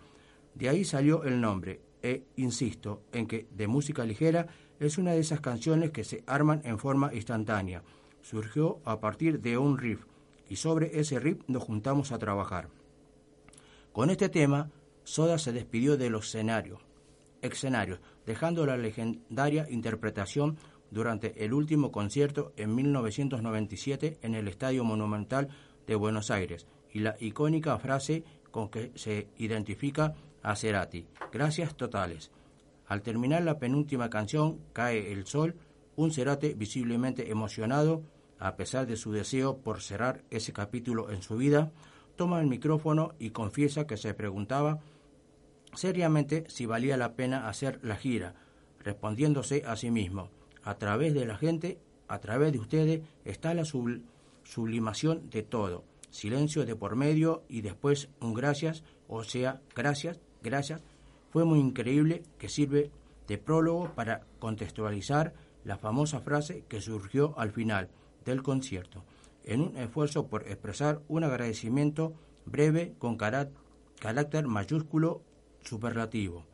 De 0.54 0.70
ahí 0.70 0.86
salió 0.86 1.24
el 1.24 1.38
nombre, 1.38 1.82
e 2.02 2.24
insisto 2.36 3.02
en 3.12 3.26
que 3.26 3.46
de 3.50 3.66
música 3.66 4.06
ligera 4.06 4.46
es 4.80 4.96
una 4.96 5.12
de 5.12 5.18
esas 5.18 5.42
canciones 5.42 5.90
que 5.90 6.04
se 6.04 6.24
arman 6.26 6.62
en 6.64 6.78
forma 6.78 7.12
instantánea. 7.12 7.82
Surgió 8.22 8.80
a 8.86 9.00
partir 9.00 9.42
de 9.42 9.58
un 9.58 9.76
riff 9.76 10.06
y 10.48 10.56
sobre 10.56 10.98
ese 10.98 11.20
riff 11.20 11.42
nos 11.46 11.62
juntamos 11.62 12.10
a 12.10 12.18
trabajar. 12.18 12.70
Con 13.92 14.08
este 14.08 14.30
tema, 14.30 14.70
Soda 15.04 15.36
se 15.36 15.52
despidió 15.52 15.98
de 15.98 16.08
los 16.08 16.28
escenarios, 16.28 16.85
escenarios, 17.42 18.00
dejando 18.24 18.66
la 18.66 18.76
legendaria 18.76 19.66
interpretación 19.70 20.56
durante 20.90 21.44
el 21.44 21.52
último 21.52 21.90
concierto 21.92 22.52
en 22.56 22.74
1997 22.74 24.18
en 24.22 24.34
el 24.34 24.48
Estadio 24.48 24.84
Monumental 24.84 25.48
de 25.86 25.94
Buenos 25.94 26.30
Aires 26.30 26.66
y 26.92 27.00
la 27.00 27.16
icónica 27.20 27.78
frase 27.78 28.24
con 28.50 28.68
que 28.70 28.92
se 28.94 29.28
identifica 29.36 30.14
a 30.42 30.56
Cerati, 30.56 31.06
gracias 31.32 31.76
totales. 31.76 32.30
Al 32.86 33.02
terminar 33.02 33.42
la 33.42 33.58
penúltima 33.58 34.08
canción, 34.08 34.60
Cae 34.72 35.12
el 35.12 35.26
Sol, 35.26 35.56
un 35.96 36.12
Cerati 36.12 36.54
visiblemente 36.54 37.30
emocionado, 37.30 38.02
a 38.38 38.56
pesar 38.56 38.86
de 38.86 38.96
su 38.96 39.12
deseo 39.12 39.58
por 39.58 39.82
cerrar 39.82 40.22
ese 40.30 40.52
capítulo 40.52 41.10
en 41.10 41.22
su 41.22 41.36
vida, 41.36 41.72
toma 42.16 42.40
el 42.40 42.46
micrófono 42.46 43.14
y 43.18 43.30
confiesa 43.30 43.86
que 43.86 43.96
se 43.96 44.14
preguntaba 44.14 44.78
seriamente 45.76 46.44
si 46.48 46.66
valía 46.66 46.96
la 46.96 47.14
pena 47.14 47.48
hacer 47.48 47.78
la 47.82 47.96
gira, 47.96 48.34
respondiéndose 48.80 49.62
a 49.66 49.76
sí 49.76 49.90
mismo, 49.90 50.28
a 50.62 50.74
través 50.76 51.14
de 51.14 51.26
la 51.26 51.36
gente, 51.36 51.78
a 52.08 52.18
través 52.18 52.52
de 52.52 52.58
ustedes, 52.58 53.00
está 53.24 53.54
la 53.54 53.62
subl- 53.62 54.02
sublimación 54.44 55.28
de 55.30 55.42
todo. 55.42 55.84
Silencio 56.10 56.64
de 56.64 56.76
por 56.76 56.96
medio 56.96 57.42
y 57.48 57.60
después 57.60 58.08
un 58.20 58.32
gracias, 58.34 58.84
o 59.08 59.22
sea, 59.24 59.60
gracias, 59.74 60.18
gracias. 60.42 60.80
Fue 61.30 61.44
muy 61.44 61.58
increíble 61.58 62.22
que 62.38 62.48
sirve 62.48 62.90
de 63.26 63.38
prólogo 63.38 63.92
para 63.94 64.22
contextualizar 64.38 65.34
la 65.64 65.76
famosa 65.78 66.20
frase 66.20 66.64
que 66.68 66.80
surgió 66.80 67.34
al 67.38 67.50
final 67.50 67.88
del 68.24 68.42
concierto, 68.42 69.04
en 69.44 69.60
un 69.60 69.76
esfuerzo 69.76 70.28
por 70.28 70.42
expresar 70.48 71.00
un 71.08 71.24
agradecimiento 71.24 72.14
breve 72.46 72.94
con 72.98 73.16
cará- 73.18 73.50
carácter 74.00 74.46
mayúsculo 74.46 75.22
superlativo. 75.66 76.44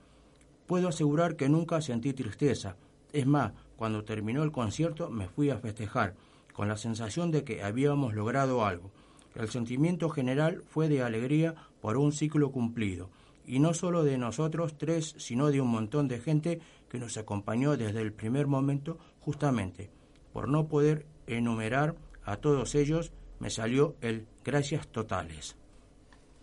Puedo 0.67 0.89
asegurar 0.89 1.37
que 1.37 1.49
nunca 1.49 1.81
sentí 1.81 2.13
tristeza. 2.13 2.77
Es 3.13 3.27
más, 3.27 3.53
cuando 3.77 4.05
terminó 4.05 4.43
el 4.43 4.53
concierto 4.53 5.11
me 5.11 5.29
fui 5.29 5.51
a 5.51 5.59
festejar, 5.59 6.15
con 6.53 6.69
la 6.69 6.77
sensación 6.77 7.31
de 7.31 7.45
que 7.45 7.63
habíamos 7.63 8.15
logrado 8.15 8.65
algo. 8.65 8.91
El 9.35 9.49
sentimiento 9.49 10.11
general 10.11 10.63
fue 10.67 10.89
de 10.89 11.03
alegría 11.03 11.55
por 11.81 11.97
un 11.97 12.13
ciclo 12.13 12.53
cumplido, 12.53 13.11
y 13.47 13.59
no 13.59 13.75
solo 13.75 14.05
de 14.05 14.19
nosotros 14.19 14.77
tres, 14.79 15.15
sino 15.19 15.51
de 15.51 15.61
un 15.61 15.69
montón 15.69 16.09
de 16.09 16.21
gente 16.21 16.61
que 16.89 16.99
nos 16.99 17.17
acompañó 17.17 17.77
desde 17.77 18.03
el 18.03 18.13
primer 18.13 18.47
momento, 18.47 18.99
justamente. 19.21 19.91
Por 20.33 20.49
no 20.49 20.69
poder 20.69 21.07
enumerar 21.27 21.97
a 22.25 22.37
todos 22.37 22.75
ellos, 22.75 23.13
me 23.41 23.51
salió 23.51 23.97
el 24.01 24.27
gracias 24.45 24.87
totales. 24.89 25.57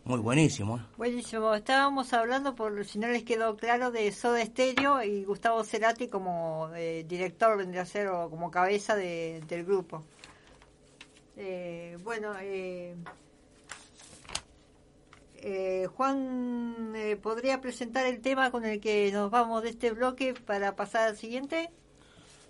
Muy 0.10 0.22
buenísimo. 0.22 0.78
¿eh? 0.78 0.82
Buenísimo. 0.98 1.54
Estábamos 1.54 2.12
hablando, 2.14 2.56
por 2.56 2.84
si 2.84 2.98
no 2.98 3.08
les 3.10 3.22
quedó 3.22 3.56
claro, 3.56 3.92
de 3.92 4.12
Soda 4.12 4.44
Stereo 4.44 5.04
y 5.04 5.24
Gustavo 5.24 5.64
Cerati 5.64 6.08
como 6.08 6.72
eh, 6.76 7.06
director, 7.08 7.56
vendría 7.56 7.84
a 7.84 7.86
ser, 7.86 8.08
o 8.08 8.28
como 8.28 8.50
cabeza 8.50 8.96
de- 8.96 9.44
del 9.48 9.64
grupo. 9.66 10.04
Eh, 11.38 11.96
bueno, 12.04 12.34
eh, 12.42 12.96
eh, 15.36 15.86
Juan, 15.96 16.96
¿podría 17.22 17.62
presentar 17.62 18.08
el 18.08 18.20
tema 18.20 18.50
con 18.50 18.66
el 18.66 18.80
que 18.80 19.12
nos 19.12 19.30
vamos 19.30 19.62
de 19.62 19.70
este 19.70 19.92
bloque 19.92 20.34
para 20.34 20.76
pasar 20.76 21.10
al 21.10 21.18
siguiente? 21.18 21.70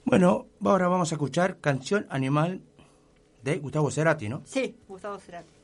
Bueno, 0.05 0.47
ahora 0.63 0.87
vamos 0.87 1.11
a 1.11 1.15
escuchar 1.15 1.59
Canción 1.59 2.07
Animal 2.09 2.61
de 3.43 3.57
Gustavo 3.57 3.91
Cerati, 3.91 4.29
¿no? 4.29 4.43
Sí, 4.45 4.77
Gustavo 4.87 5.19
Cerati. 5.19 5.58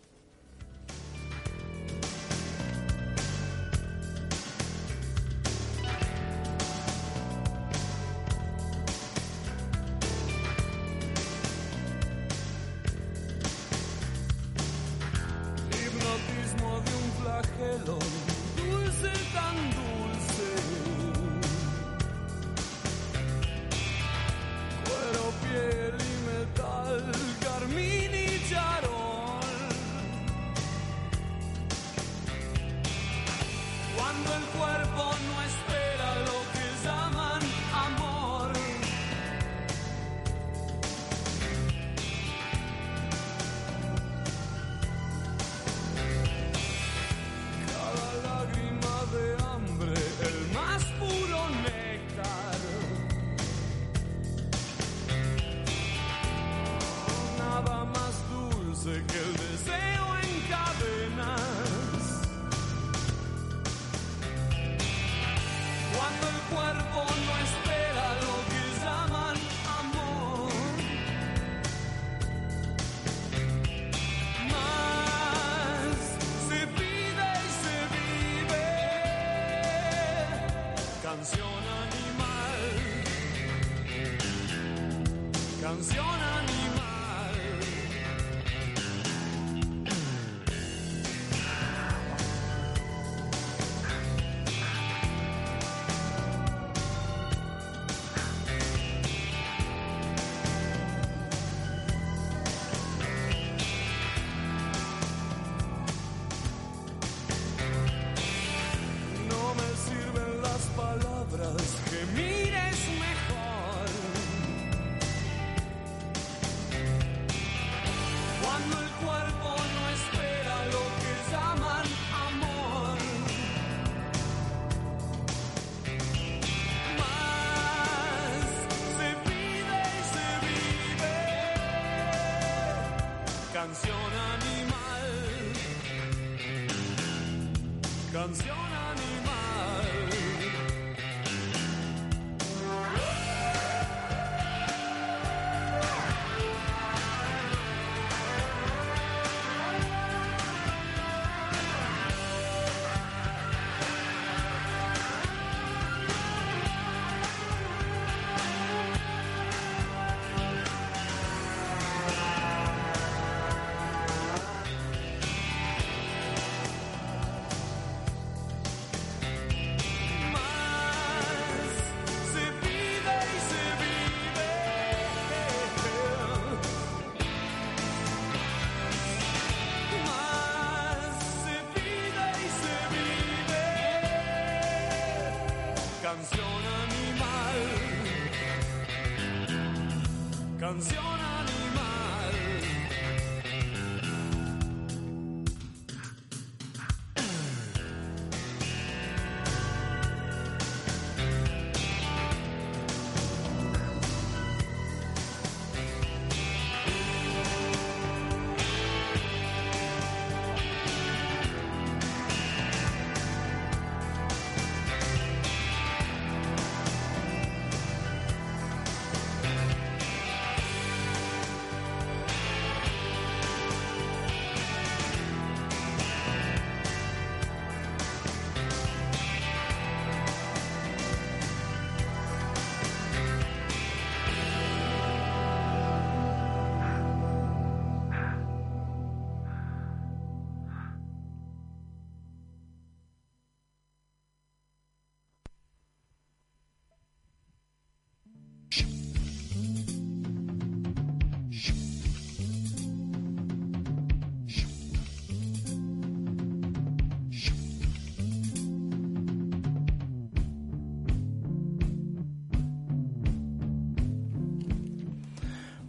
Canción 85.66 86.35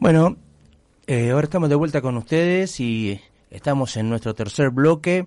Bueno, 0.06 0.36
eh, 1.08 1.30
ahora 1.32 1.46
estamos 1.46 1.68
de 1.68 1.74
vuelta 1.74 2.00
con 2.00 2.16
ustedes 2.16 2.78
y 2.78 3.20
estamos 3.50 3.96
en 3.96 4.08
nuestro 4.08 4.36
tercer 4.36 4.70
bloque, 4.70 5.26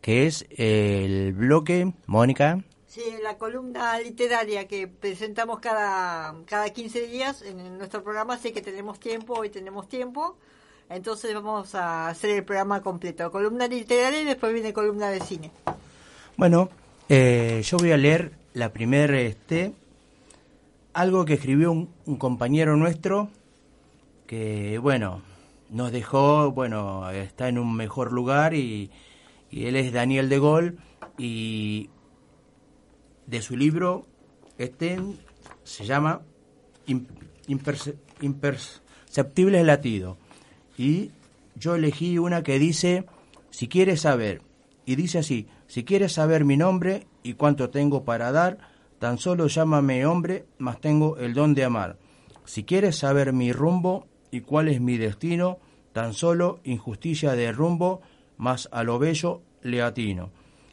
que 0.00 0.26
es 0.26 0.46
el 0.48 1.34
bloque, 1.34 1.92
Mónica. 2.06 2.64
Sí, 2.86 3.02
la 3.22 3.36
columna 3.36 4.00
literaria 4.00 4.66
que 4.66 4.88
presentamos 4.88 5.60
cada, 5.60 6.36
cada 6.46 6.70
15 6.70 7.06
días 7.06 7.42
en 7.42 7.76
nuestro 7.76 8.02
programa, 8.02 8.38
sé 8.38 8.54
que 8.54 8.62
tenemos 8.62 8.98
tiempo, 8.98 9.34
hoy 9.34 9.50
tenemos 9.50 9.90
tiempo, 9.90 10.38
entonces 10.88 11.34
vamos 11.34 11.74
a 11.74 12.08
hacer 12.08 12.30
el 12.30 12.44
programa 12.44 12.80
completo. 12.80 13.30
Columna 13.30 13.68
literaria 13.68 14.22
y 14.22 14.24
después 14.24 14.54
viene 14.54 14.72
columna 14.72 15.10
de 15.10 15.20
cine. 15.20 15.50
Bueno, 16.38 16.70
eh, 17.10 17.60
yo 17.62 17.76
voy 17.76 17.92
a 17.92 17.98
leer 17.98 18.32
la 18.54 18.72
primera, 18.72 19.20
este, 19.20 19.74
algo 20.94 21.26
que 21.26 21.34
escribió 21.34 21.70
un, 21.72 21.90
un 22.06 22.16
compañero 22.16 22.74
nuestro, 22.74 23.28
que 24.26 24.78
bueno, 24.78 25.22
nos 25.70 25.92
dejó, 25.92 26.50
bueno, 26.52 27.10
está 27.10 27.48
en 27.48 27.58
un 27.58 27.74
mejor 27.74 28.12
lugar 28.12 28.54
y, 28.54 28.90
y 29.50 29.66
él 29.66 29.76
es 29.76 29.92
Daniel 29.92 30.28
de 30.28 30.38
Gol 30.38 30.78
y 31.18 31.90
de 33.26 33.42
su 33.42 33.56
libro, 33.56 34.06
este 34.58 35.00
se 35.64 35.84
llama 35.86 36.20
Im- 36.86 37.06
Imperce- 37.48 37.96
Imperceptibles 38.20 39.64
Latidos. 39.64 40.16
Y 40.76 41.10
yo 41.56 41.74
elegí 41.74 42.18
una 42.18 42.42
que 42.42 42.58
dice, 42.58 43.04
si 43.50 43.68
quieres 43.68 44.02
saber, 44.02 44.42
y 44.84 44.96
dice 44.96 45.18
así, 45.18 45.46
si 45.66 45.84
quieres 45.84 46.12
saber 46.12 46.44
mi 46.44 46.56
nombre 46.56 47.06
y 47.22 47.34
cuánto 47.34 47.70
tengo 47.70 48.04
para 48.04 48.32
dar, 48.32 48.58
tan 48.98 49.18
solo 49.18 49.46
llámame 49.46 50.04
hombre, 50.06 50.44
mas 50.58 50.80
tengo 50.80 51.16
el 51.16 51.32
don 51.34 51.54
de 51.54 51.64
amar. 51.64 51.96
Si 52.44 52.64
quieres 52.64 52.96
saber 52.98 53.32
mi 53.32 53.52
rumbo 53.52 54.06
y 54.34 54.40
cuál 54.40 54.66
es 54.66 54.80
mi 54.80 54.96
destino, 54.96 55.58
tan 55.92 56.12
solo 56.12 56.58
injusticia 56.64 57.32
de 57.36 57.52
rumbo, 57.52 58.00
mas 58.36 58.68
a 58.72 58.82
lo 58.82 58.98
bello 58.98 59.42
le 59.62 59.80
atino. 59.80 60.30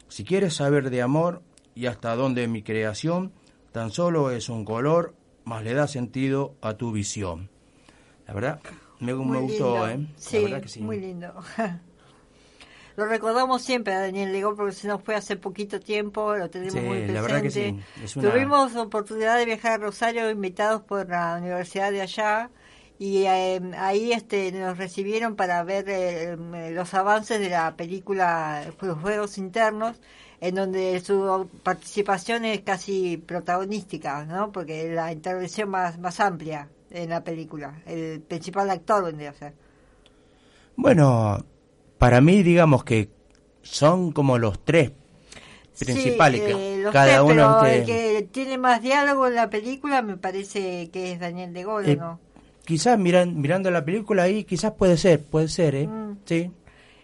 Si 0.08 0.24
quieres 0.24 0.54
saber 0.54 0.90
de 0.90 1.00
amor 1.00 1.42
y 1.76 1.86
hasta 1.86 2.16
dónde 2.16 2.48
mi 2.48 2.64
creación, 2.64 3.30
tan 3.70 3.92
solo 3.92 4.32
es 4.32 4.48
un 4.48 4.64
color, 4.64 5.14
mas 5.44 5.62
le 5.62 5.74
da 5.74 5.86
sentido 5.86 6.56
a 6.60 6.74
tu 6.74 6.90
visión. 6.90 7.50
La 8.26 8.34
verdad, 8.34 8.60
me, 8.98 9.12
gustó. 9.12 9.88
¿eh? 9.88 10.08
Sí, 10.16 10.38
La 10.38 10.42
verdad 10.42 10.62
que 10.62 10.68
sí. 10.68 10.80
muy 10.80 10.98
lindo. 10.98 11.32
Lo 12.96 13.06
recordamos 13.06 13.62
siempre 13.62 13.94
a 13.94 14.00
Daniel 14.00 14.32
Legón 14.32 14.56
porque 14.56 14.72
se 14.72 14.88
nos 14.88 15.02
fue 15.02 15.14
hace 15.14 15.36
poquito 15.36 15.78
tiempo, 15.80 16.36
lo 16.36 16.50
tenemos 16.50 16.74
Sí, 16.74 16.80
muy 16.80 16.98
presente. 16.98 17.12
la 17.14 17.22
verdad 17.22 17.42
que 17.42 17.50
sí, 17.50 17.80
es 18.02 18.16
una- 18.16 18.30
Tuvimos 18.32 18.76
oportunidad 18.76 19.38
de 19.38 19.46
viajar 19.46 19.72
a 19.72 19.76
Rosario 19.78 20.28
invitados 20.30 20.82
por 20.82 21.08
la 21.08 21.36
universidad 21.40 21.90
de 21.92 22.02
allá 22.02 22.50
y 23.02 23.26
eh, 23.26 23.60
ahí 23.78 24.12
este 24.12 24.52
nos 24.52 24.78
recibieron 24.78 25.34
para 25.34 25.64
ver 25.64 25.86
eh, 25.88 26.36
los 26.70 26.94
avances 26.94 27.40
de 27.40 27.48
la 27.48 27.74
película 27.74 28.64
Juegos 28.78 29.38
Internos 29.38 29.96
en 30.40 30.54
donde 30.54 31.00
su 31.00 31.50
participación 31.64 32.44
es 32.44 32.60
casi 32.60 33.16
protagonística, 33.16 34.24
¿no? 34.24 34.52
Porque 34.52 34.86
es 34.86 34.94
la 34.94 35.10
intervención 35.10 35.68
más, 35.68 35.98
más 35.98 36.20
amplia 36.20 36.68
en 36.92 37.10
la 37.10 37.24
película, 37.24 37.82
el 37.86 38.20
principal 38.20 38.70
actor 38.70 39.04
vendría 39.04 39.30
a 39.30 39.34
ser. 39.34 39.54
Bueno, 40.76 41.44
para 41.98 42.20
mí, 42.20 42.44
digamos 42.44 42.84
que 42.84 43.08
son 43.62 44.12
como 44.12 44.38
los 44.38 44.64
tres 44.64 44.92
principales. 45.76 46.40
Sí, 46.40 46.46
que 46.46 46.74
eh, 46.74 46.82
los 46.82 46.92
cada 46.92 47.06
tres, 47.06 47.20
uno 47.20 47.58
pero 47.60 47.66
este, 47.66 47.78
el 47.80 47.84
que 47.84 48.28
tiene 48.30 48.58
más 48.58 48.80
diálogo 48.80 49.26
en 49.26 49.34
la 49.34 49.50
película 49.50 50.02
me 50.02 50.16
parece 50.18 50.88
que 50.92 51.10
es 51.10 51.18
Daniel 51.18 51.52
de 51.52 51.64
Gaulle, 51.64 51.92
Eh, 51.92 51.96
¿no? 51.96 52.20
Quizás 52.64 52.98
miran, 52.98 53.40
mirando 53.40 53.70
la 53.70 53.84
película 53.84 54.24
ahí, 54.24 54.44
quizás 54.44 54.72
puede 54.72 54.96
ser, 54.96 55.24
puede 55.24 55.48
ser, 55.48 55.74
¿eh? 55.74 55.86
Mm. 55.86 56.18
Sí. 56.24 56.50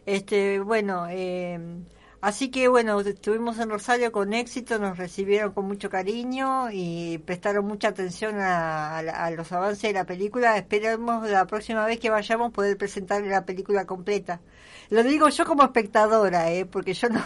Este, 0.06 0.61
bueno, 0.61 1.06
eh, 1.11 1.59
así 2.20 2.50
que 2.50 2.68
bueno, 2.68 3.00
estuvimos 3.00 3.59
en 3.59 3.68
Rosario 3.68 4.11
con 4.12 4.32
éxito, 4.32 4.78
nos 4.78 4.96
recibieron 4.96 5.52
con 5.52 5.66
mucho 5.66 5.90
cariño 5.90 6.70
y 6.72 7.18
prestaron 7.18 7.66
mucha 7.66 7.88
atención 7.88 8.36
a, 8.38 8.98
a 8.98 9.26
a 9.26 9.30
los 9.32 9.50
avances 9.52 9.82
de 9.82 9.92
la 9.92 10.04
película. 10.06 10.56
Esperemos 10.56 11.28
la 11.28 11.46
próxima 11.46 11.84
vez 11.84 11.98
que 11.98 12.11
vayamos 12.11 12.52
poder 12.52 12.76
presentar 12.78 13.22
la 13.22 13.44
película 13.44 13.84
completa. 13.84 14.40
Lo 14.91 15.03
digo 15.03 15.28
yo 15.28 15.45
como 15.45 15.62
espectadora, 15.64 16.51
¿eh? 16.51 16.64
porque 16.64 16.95
yo 16.95 17.09
no, 17.11 17.20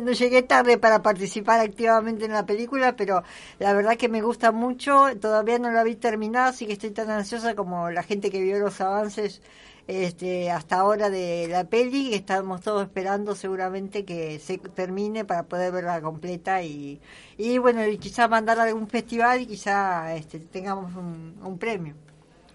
no- 0.00 0.12
llegué 0.12 0.42
tarde 0.42 0.78
para 0.78 1.00
participar 1.02 1.60
activamente 1.60 2.24
en 2.24 2.32
la 2.32 2.44
película, 2.44 2.96
pero 2.96 3.22
la 3.60 3.72
verdad 3.72 3.96
que 3.96 4.08
me 4.08 4.20
gusta 4.20 4.50
mucho. 4.52 5.06
Todavía 5.20 5.58
no 5.58 5.70
la 5.70 5.84
vi 5.84 5.94
terminada, 5.94 6.48
así 6.48 6.66
que 6.66 6.72
estoy 6.72 6.90
tan 6.90 7.10
ansiosa 7.10 7.54
como 7.54 7.90
la 7.90 8.02
gente 8.02 8.30
que 8.30 8.40
vio 8.42 8.58
los 8.58 8.80
avances 8.80 9.42
este, 9.86 10.50
hasta 10.50 10.76
ahora 10.76 11.10
de 11.10 11.46
la 11.50 11.64
peli 11.64 12.14
estamos 12.14 12.62
todos 12.62 12.82
esperando 12.84 13.34
seguramente 13.34 14.04
que 14.06 14.38
se 14.38 14.56
termine 14.56 15.26
para 15.26 15.42
poder 15.42 15.72
verla 15.72 16.00
completa 16.00 16.62
y, 16.62 16.98
y 17.36 17.58
bueno, 17.58 17.86
y 17.86 17.98
quizá 17.98 18.26
mandar 18.26 18.58
a 18.58 18.62
algún 18.62 18.88
festival 18.88 19.42
y 19.42 19.46
quizá 19.46 20.14
este, 20.16 20.38
tengamos 20.40 20.94
un, 20.96 21.34
un 21.44 21.58
premio. 21.58 21.94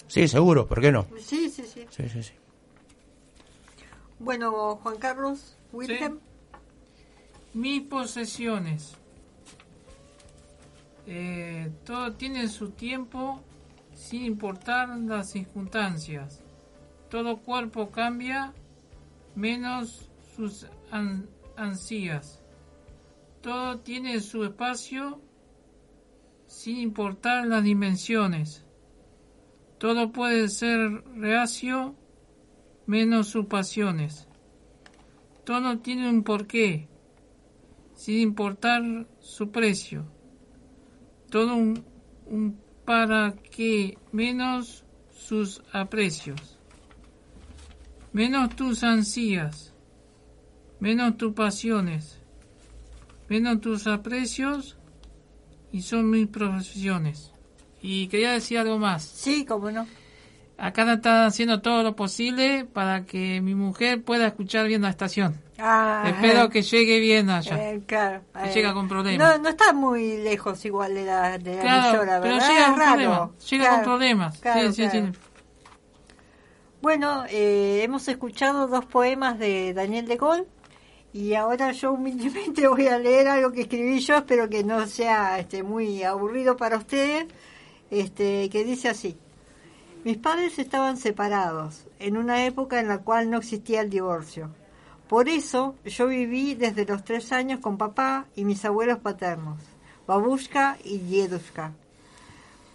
Sí, 0.07 0.27
seguro, 0.27 0.65
¿por 0.67 0.81
qué 0.81 0.91
no? 0.91 1.05
Sí, 1.19 1.49
sí, 1.49 1.63
sí. 1.71 1.85
Sí, 1.91 2.09
sí, 2.09 2.23
sí. 2.23 2.31
Bueno, 4.19 4.75
Juan 4.77 4.97
Carlos, 4.97 5.57
Wilhelm. 5.71 6.19
Mis 7.53 7.81
posesiones. 7.83 8.95
Eh, 11.07 11.71
todo 11.85 12.13
tiene 12.13 12.47
su 12.49 12.71
tiempo 12.71 13.41
sin 13.93 14.25
importar 14.25 14.89
las 14.89 15.31
circunstancias. 15.31 16.41
Todo 17.09 17.37
cuerpo 17.37 17.89
cambia 17.89 18.53
menos 19.35 20.09
sus 20.35 20.67
an-. 20.91 21.27
Todo 23.41 23.79
tiene 23.79 24.19
su 24.21 24.43
espacio 24.43 25.19
sin 26.47 26.77
importar 26.77 27.45
las 27.47 27.63
dimensiones. 27.63 28.65
Todo 29.77 30.11
puede 30.11 30.47
ser 30.49 31.03
reacio 31.15 31.95
menos 32.89 33.27
sus 33.27 33.45
pasiones. 33.45 34.27
Todo 35.43 35.77
tiene 35.77 36.09
un 36.09 36.23
porqué, 36.23 36.87
sin 37.93 38.17
importar 38.17 39.05
su 39.19 39.51
precio. 39.51 40.05
Todo 41.29 41.53
un, 41.55 41.85
un 42.25 42.59
para 42.85 43.35
qué 43.51 43.99
menos 44.11 44.85
sus 45.11 45.61
aprecios. 45.71 46.57
Menos 48.11 48.55
tus 48.55 48.83
ansías, 48.83 49.75
menos 50.79 51.15
tus 51.15 51.33
pasiones, 51.33 52.19
menos 53.29 53.61
tus 53.61 53.85
aprecios 53.85 54.77
y 55.71 55.83
son 55.83 56.09
mis 56.09 56.25
profesiones. 56.25 57.33
Y 57.83 58.07
quería 58.07 58.31
decir 58.31 58.57
algo 58.57 58.79
más. 58.79 59.03
Sí, 59.03 59.45
cómo 59.45 59.69
no. 59.69 59.85
Acá 60.61 60.91
están 60.93 61.25
haciendo 61.25 61.61
todo 61.61 61.83
lo 61.83 61.95
posible 61.95 62.65
para 62.65 63.05
que 63.05 63.39
mi 63.41 63.55
mujer 63.55 64.03
pueda 64.03 64.27
escuchar 64.27 64.67
bien 64.67 64.81
la 64.81 64.89
estación. 64.89 65.39
Ah, 65.57 66.03
Espero 66.07 66.49
que 66.49 66.61
llegue 66.61 66.99
bien 66.99 67.29
allá. 67.29 67.71
eh, 67.71 67.81
claro. 67.85 68.21
Que 68.33 68.49
eh, 68.49 68.53
llega 68.53 68.73
con 68.73 68.87
problemas. 68.89 69.37
No, 69.37 69.43
no 69.43 69.49
está 69.49 69.71
muy 69.73 70.17
lejos 70.17 70.63
igual 70.65 70.93
de 70.95 71.05
la, 71.05 71.37
de 71.37 71.55
la 71.55 71.61
Claro, 71.61 71.87
emisora, 71.89 72.21
pero 72.21 72.33
llega 72.35 72.65
con 72.65 72.75
problemas. 72.75 73.49
Llega 73.49 73.63
Claro, 73.63 73.75
con 73.75 73.83
problemas. 73.85 74.37
claro, 74.39 74.71
sí, 74.73 74.83
sí, 74.83 74.89
claro. 74.89 75.13
sí. 75.13 75.19
Bueno, 76.81 77.25
eh, 77.29 77.81
hemos 77.83 78.07
escuchado 78.07 78.67
dos 78.67 78.85
poemas 78.85 79.37
de 79.37 79.73
Daniel 79.73 80.07
de 80.07 80.15
Gaulle 80.15 80.45
y 81.11 81.33
ahora 81.33 81.71
yo 81.71 81.91
humildemente 81.93 82.67
voy 82.69 82.87
a 82.87 82.97
leer 82.97 83.27
algo 83.27 83.51
que 83.51 83.61
escribí 83.61 83.99
yo, 83.99 84.15
espero 84.17 84.49
que 84.49 84.63
no 84.63 84.85
sea 84.87 85.39
este, 85.39 85.63
muy 85.63 86.03
aburrido 86.03 86.55
para 86.55 86.77
ustedes, 86.77 87.25
este, 87.91 88.49
que 88.49 88.63
dice 88.63 88.89
así. 88.89 89.17
Mis 90.05 90.17
padres 90.17 90.57
estaban 90.59 90.95
separados 90.95 91.85
en 91.99 92.15
una 92.15 92.45
época 92.45 92.79
en 92.79 92.87
la 92.87 92.99
cual 92.99 93.29
no 93.29 93.37
existía 93.37 93.81
el 93.81 93.89
divorcio. 93.89 94.49
Por 95.09 95.27
eso 95.27 95.75
yo 95.83 96.07
viví 96.07 96.55
desde 96.55 96.85
los 96.85 97.03
tres 97.03 97.33
años 97.33 97.59
con 97.59 97.77
papá 97.77 98.25
y 98.33 98.45
mis 98.45 98.63
abuelos 98.63 98.99
paternos, 98.99 99.59
babushka 100.07 100.77
y 100.85 100.99
diedushka. 100.99 101.73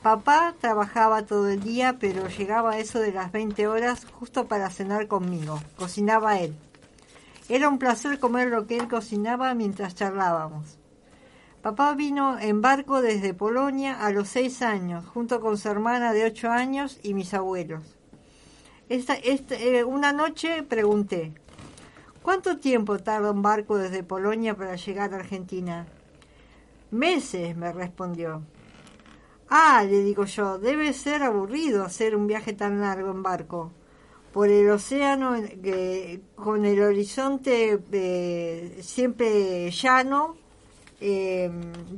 Papá 0.03 0.55
trabajaba 0.61 1.25
todo 1.25 1.49
el 1.49 1.63
día, 1.63 1.97
pero 1.99 2.29
llegaba 2.29 2.73
a 2.73 2.79
eso 2.79 2.99
de 2.99 3.13
las 3.13 3.33
20 3.33 3.69
horas 3.69 4.05
justo 4.05 4.47
para 4.47 4.69
cenar 4.69 5.09
conmigo. 5.09 5.63
Cocinaba 5.77 6.41
él. 6.41 6.55
Era 7.49 7.71
un 7.71 7.79
placer 7.79 8.19
comer 8.19 8.49
lo 8.49 8.67
que 8.67 8.77
él 8.77 8.87
cocinaba 8.87 9.55
mientras 9.55 9.95
charlábamos. 9.95 10.77
Papá 11.65 11.95
vino 11.95 12.39
en 12.39 12.61
barco 12.61 13.01
desde 13.01 13.33
Polonia 13.33 14.05
a 14.05 14.11
los 14.11 14.29
seis 14.29 14.61
años, 14.61 15.07
junto 15.07 15.41
con 15.41 15.57
su 15.57 15.67
hermana 15.71 16.13
de 16.13 16.27
ocho 16.27 16.51
años 16.51 17.01
y 17.03 17.15
mis 17.15 17.33
abuelos. 17.33 17.83
Esta- 18.91 19.17
eh, 19.17 19.83
una 19.83 20.13
noche 20.13 20.63
pregunté, 20.63 21.33
¿cuánto 22.21 22.59
tiempo 22.59 22.99
tarda 22.99 23.31
un 23.31 23.41
barco 23.41 23.79
desde 23.79 24.03
Polonia 24.03 24.55
para 24.55 24.77
llegar 24.77 25.15
a 25.15 25.17
Argentina? 25.17 25.87
Meses, 26.91 27.57
me 27.57 27.73
respondió. 27.73 28.43
Ah, 29.49 29.83
le 29.89 30.03
digo 30.03 30.27
yo, 30.27 30.59
debe 30.59 30.93
ser 30.93 31.23
aburrido 31.23 31.83
hacer 31.83 32.15
un 32.15 32.27
viaje 32.27 32.53
tan 32.53 32.79
largo 32.83 33.11
en 33.11 33.23
barco. 33.23 33.73
Por 34.35 34.51
el 34.51 34.69
océano, 34.69 35.35
eh, 35.37 36.21
con 36.37 36.67
el 36.67 36.83
horizonte 36.83 37.81
eh, 37.91 38.81
siempre 38.83 39.71
llano, 39.71 40.44
eh, 41.07 41.51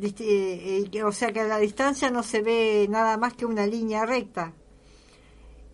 eh, 0.02 0.88
eh, 0.92 1.04
o 1.04 1.12
sea 1.12 1.32
que 1.32 1.40
a 1.40 1.46
la 1.46 1.58
distancia 1.58 2.10
no 2.10 2.24
se 2.24 2.42
ve 2.42 2.88
nada 2.90 3.16
más 3.16 3.34
que 3.34 3.46
una 3.46 3.64
línea 3.64 4.04
recta. 4.04 4.52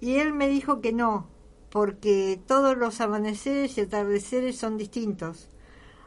Y 0.00 0.16
él 0.16 0.34
me 0.34 0.48
dijo 0.48 0.82
que 0.82 0.92
no, 0.92 1.30
porque 1.70 2.38
todos 2.46 2.76
los 2.76 3.00
amaneceres 3.00 3.78
y 3.78 3.80
atardeceres 3.80 4.58
son 4.58 4.76
distintos. 4.76 5.48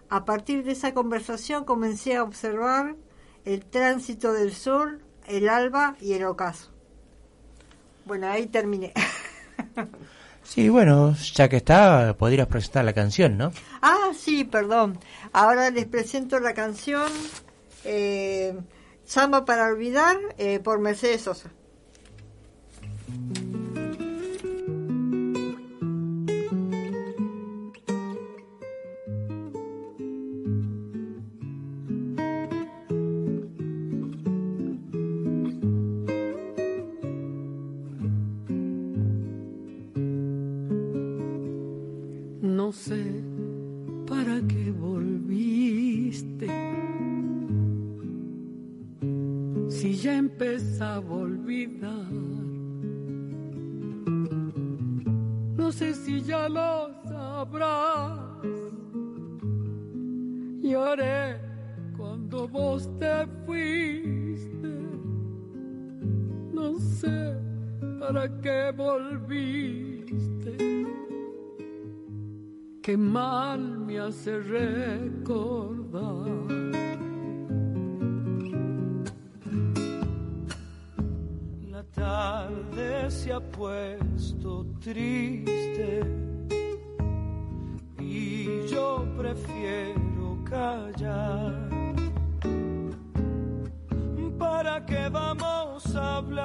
A 0.07 0.23
partir 0.23 0.63
de 0.63 0.73
esa 0.73 0.93
conversación 0.93 1.65
comencé 1.65 2.15
a 2.15 2.21
observar 2.21 2.95
el 3.43 3.65
tránsito 3.65 4.31
del 4.31 4.53
sol, 4.53 5.03
el 5.25 5.49
alba 5.49 5.95
y 5.99 6.13
el 6.13 6.25
ocaso. 6.25 6.71
Bueno, 8.05 8.27
ahí 8.27 8.45
terminé. 8.45 8.93
Sí, 10.45 10.69
bueno, 10.69 11.15
ya 11.33 11.49
que 11.49 11.57
está, 11.57 12.15
podrías 12.17 12.47
presentar 12.47 12.85
la 12.85 12.93
canción, 12.93 13.37
¿no? 13.37 13.51
ah, 13.81 14.11
sí, 14.17 14.43
perdón. 14.43 14.99
Ahora 15.33 15.69
les 15.71 15.85
presento 15.85 16.39
la 16.39 16.53
canción 16.53 17.11
eh, 17.83 18.55
Samba 19.05 19.43
para 19.43 19.67
olvidar 19.67 20.17
eh, 20.37 20.59
por 20.59 20.79
Mercedes 20.79 21.23
Sosa. 21.23 21.51
No 42.65 42.71
sé 42.71 43.05
para 44.07 44.41
qué 44.47 44.71
volviste. 44.71 46.47
Si 49.69 49.93
ya 49.93 50.17
empezaba 50.17 51.07
a 51.07 51.17
olvidar. 51.29 52.11
No 55.55 55.71
sé 55.71 55.93
si 55.93 56.23
ya 56.23 56.49
lo 56.49 56.89
sabrás. 57.03 58.17
Lloré 60.63 61.37
cuando 61.95 62.47
vos 62.47 62.89
te 62.97 63.27
fuiste. 63.45 64.73
No 66.51 66.79
sé 66.79 67.37
para 67.99 68.27
qué 68.41 68.73
volviste. 68.75 69.45
Qué 72.85 72.95
mal 72.95 73.79
me 73.79 73.97
hace 73.97 74.37
recordar. 74.41 76.03
La 81.71 81.83
tarde 81.95 83.09
se 83.09 83.33
ha 83.33 83.39
puesto 83.39 84.67
triste 84.79 86.01
y 87.99 88.67
yo 88.67 89.03
prefiero 89.17 90.37
callar. 90.47 91.67
¿Para 94.37 94.85
qué 94.85 95.09
vamos 95.09 95.95
a 95.95 96.17
hablar 96.17 96.44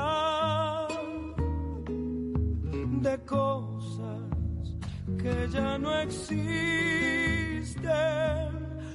ya 5.51 5.79
no 5.79 5.93
existen? 6.01 6.31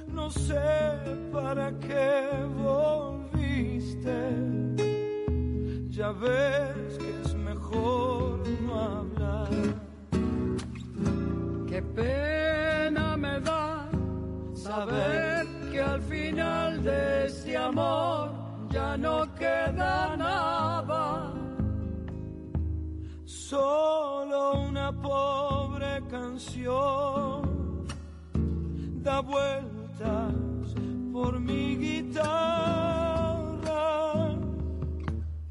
No 0.08 0.30
sé 0.30 0.98
para 1.32 1.70
qué 1.78 2.30
volviste. 2.56 4.18
Ya 5.90 6.12
ves 6.12 6.98
que 6.98 7.10
es 7.24 7.34
mejor 7.34 8.40
no 8.62 8.74
hablar. 8.80 9.48
Qué 11.68 11.82
pena 11.82 13.16
me 13.16 13.40
da 13.40 13.88
saber 14.54 15.46
que 15.70 15.80
al 15.80 16.00
final 16.02 16.82
de 16.82 17.26
este 17.26 17.56
amor 17.56 18.30
ya 18.70 18.96
no 18.96 19.34
queda 19.34 20.16
nada. 20.16 21.32
Solo 23.24 24.60
una 24.68 24.92
pobre 24.92 25.65
canción 26.10 27.86
da 29.02 29.20
vueltas 29.20 30.74
por 31.12 31.38
mi 31.38 31.76
guitarra. 31.76 32.26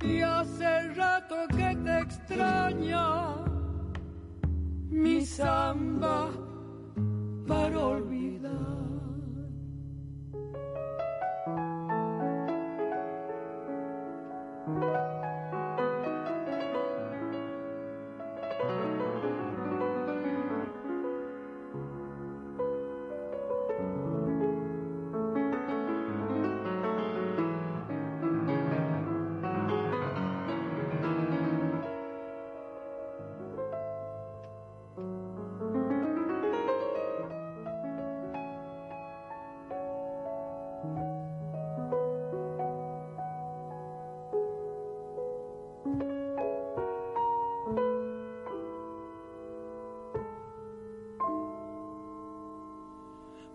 Y 0.01 0.21
hace 0.21 0.93
rato 0.93 1.35
que 1.49 1.75
te 1.83 1.99
extraña 1.99 3.35
mi 4.89 5.25
samba 5.25 6.29
para 7.47 7.79
olvidar. 7.79 8.14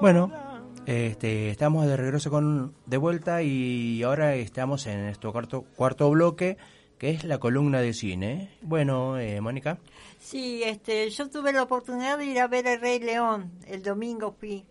Bueno, 0.00 0.30
este, 0.86 1.50
estamos 1.50 1.84
de 1.86 1.96
regreso 1.96 2.30
con 2.30 2.72
de 2.86 2.96
vuelta 2.98 3.42
y 3.42 4.00
ahora 4.04 4.36
estamos 4.36 4.86
en 4.86 5.06
nuestro 5.06 5.32
cuarto, 5.32 5.64
cuarto 5.74 6.08
bloque, 6.08 6.56
que 6.98 7.10
es 7.10 7.24
la 7.24 7.38
columna 7.38 7.80
de 7.80 7.92
cine. 7.92 8.56
Bueno, 8.62 9.18
eh, 9.18 9.40
Mónica. 9.40 9.78
Sí, 10.20 10.62
este, 10.62 11.10
yo 11.10 11.28
tuve 11.28 11.52
la 11.52 11.64
oportunidad 11.64 12.16
de 12.16 12.26
ir 12.26 12.38
a 12.38 12.46
ver 12.46 12.68
El 12.68 12.80
Rey 12.80 13.00
León, 13.00 13.50
el 13.66 13.82
domingo 13.82 14.30
fui. 14.30 14.64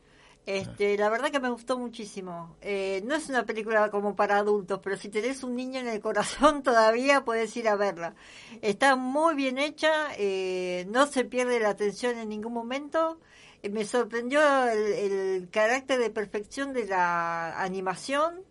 Este, 0.46 0.98
la 0.98 1.10
verdad 1.10 1.30
que 1.30 1.42
me 1.42 1.50
gustó 1.50 1.78
muchísimo. 1.78 2.56
Eh, 2.62 3.04
no 3.06 3.16
es 3.16 3.28
una 3.28 3.46
película 3.46 3.92
como 3.92 4.16
para 4.16 4.38
adultos, 4.38 4.80
pero 4.82 4.96
si 4.96 5.10
tenés 5.10 5.44
un 5.44 5.58
niño 5.58 5.82
en 5.82 5.90
el 5.90 6.00
corazón 6.00 6.64
todavía 6.64 7.26
puedes 7.26 7.56
ir 7.58 7.68
a 7.68 7.76
verla. 7.76 8.16
Está 8.62 8.96
muy 8.96 9.36
bien 9.36 9.58
hecha, 9.58 9.92
eh, 10.18 10.88
no 10.90 11.06
se 11.06 11.26
pierde 11.26 11.60
la 11.60 11.72
atención 11.72 12.18
en 12.18 12.30
ningún 12.30 12.54
momento. 12.54 13.20
Me 13.72 13.86
sorprendió 13.86 14.40
el, 14.70 14.94
el 14.94 15.50
carácter 15.50 16.00
de 16.00 16.10
perfección 16.10 16.74
de 16.74 16.86
la 16.86 17.62
animación. 17.62 18.42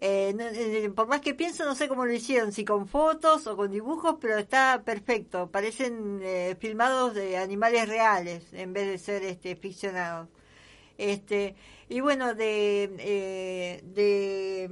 Eh, 0.00 0.34
eh, 0.38 0.90
por 0.94 1.08
más 1.08 1.20
que 1.20 1.34
pienso, 1.34 1.64
no 1.64 1.74
sé 1.74 1.88
cómo 1.88 2.06
lo 2.06 2.12
hicieron, 2.12 2.52
si 2.52 2.64
con 2.64 2.86
fotos 2.86 3.46
o 3.46 3.56
con 3.56 3.70
dibujos, 3.70 4.16
pero 4.20 4.38
está 4.38 4.82
perfecto. 4.84 5.50
Parecen 5.50 6.20
eh, 6.22 6.56
filmados 6.58 7.14
de 7.14 7.36
animales 7.36 7.88
reales 7.88 8.44
en 8.52 8.72
vez 8.72 8.86
de 8.86 8.98
ser 8.98 9.22
este, 9.24 9.56
ficcionados. 9.56 10.28
Este, 10.96 11.54
y 11.88 12.00
bueno, 12.00 12.34
de, 12.34 12.90
eh, 12.98 13.80
de 13.84 14.70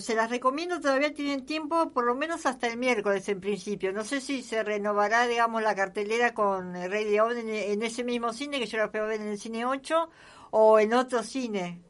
se 0.00 0.14
las 0.14 0.30
recomiendo, 0.30 0.80
todavía 0.80 1.12
tienen 1.12 1.44
tiempo, 1.44 1.90
por 1.90 2.04
lo 2.04 2.14
menos 2.14 2.46
hasta 2.46 2.68
el 2.68 2.78
miércoles 2.78 3.28
en 3.28 3.40
principio. 3.40 3.92
No 3.92 4.04
sé 4.04 4.20
si 4.20 4.42
se 4.42 4.62
renovará, 4.62 5.26
digamos, 5.26 5.62
la 5.62 5.74
cartelera 5.74 6.32
con 6.34 6.74
el 6.76 6.90
Rey 6.90 7.04
León 7.04 7.36
en, 7.36 7.48
en 7.50 7.82
ese 7.82 8.04
mismo 8.04 8.32
cine, 8.32 8.58
que 8.58 8.66
yo 8.66 8.78
la 8.78 8.84
a 8.84 8.88
ver 8.88 9.20
en 9.20 9.28
el 9.28 9.38
cine 9.38 9.66
8, 9.66 10.10
o 10.50 10.78
en 10.78 10.94
otro 10.94 11.22
cine. 11.22 11.80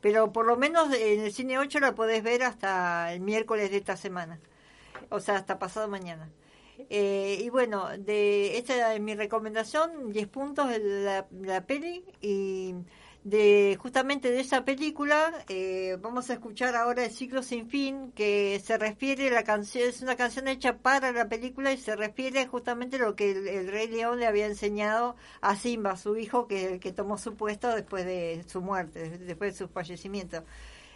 Pero 0.00 0.32
por 0.32 0.46
lo 0.46 0.56
menos 0.56 0.92
en 0.94 1.20
el 1.20 1.32
cine 1.32 1.58
8 1.58 1.80
la 1.80 1.94
podés 1.94 2.22
ver 2.22 2.42
hasta 2.44 3.12
el 3.12 3.20
miércoles 3.20 3.70
de 3.70 3.78
esta 3.78 3.96
semana. 3.96 4.40
O 5.10 5.20
sea, 5.20 5.36
hasta 5.36 5.58
pasado 5.58 5.88
mañana. 5.88 6.30
Eh, 6.90 7.40
y 7.40 7.50
bueno, 7.50 7.88
de 7.98 8.58
esta 8.58 8.94
es 8.94 9.00
mi 9.00 9.14
recomendación, 9.14 10.12
10 10.12 10.28
puntos 10.28 10.68
de 10.68 10.78
la, 10.78 11.26
la 11.30 11.66
peli 11.66 12.04
y 12.20 12.74
de 13.24 13.78
justamente 13.80 14.30
de 14.30 14.40
esa 14.40 14.66
película 14.66 15.32
eh, 15.48 15.96
vamos 16.00 16.28
a 16.28 16.34
escuchar 16.34 16.76
ahora 16.76 17.06
el 17.06 17.10
ciclo 17.10 17.42
sin 17.42 17.68
fin 17.68 18.12
que 18.12 18.60
se 18.62 18.76
refiere 18.76 19.30
la 19.30 19.44
canción 19.44 19.88
es 19.88 20.02
una 20.02 20.14
canción 20.14 20.46
hecha 20.46 20.76
para 20.76 21.10
la 21.10 21.26
película 21.28 21.72
y 21.72 21.78
se 21.78 21.96
refiere 21.96 22.46
justamente 22.46 22.96
a 22.96 22.98
lo 23.00 23.16
que 23.16 23.30
el, 23.32 23.48
el 23.48 23.68
rey 23.68 23.88
león 23.88 24.20
le 24.20 24.26
había 24.26 24.46
enseñado 24.46 25.16
a 25.40 25.56
Simba 25.56 25.96
su 25.96 26.16
hijo 26.18 26.46
que 26.46 26.78
que 26.80 26.92
tomó 26.92 27.16
su 27.16 27.34
puesto 27.34 27.74
después 27.74 28.04
de 28.04 28.44
su 28.46 28.60
muerte 28.60 29.18
después 29.18 29.54
de 29.54 29.58
su 29.58 29.68
fallecimiento. 29.68 30.44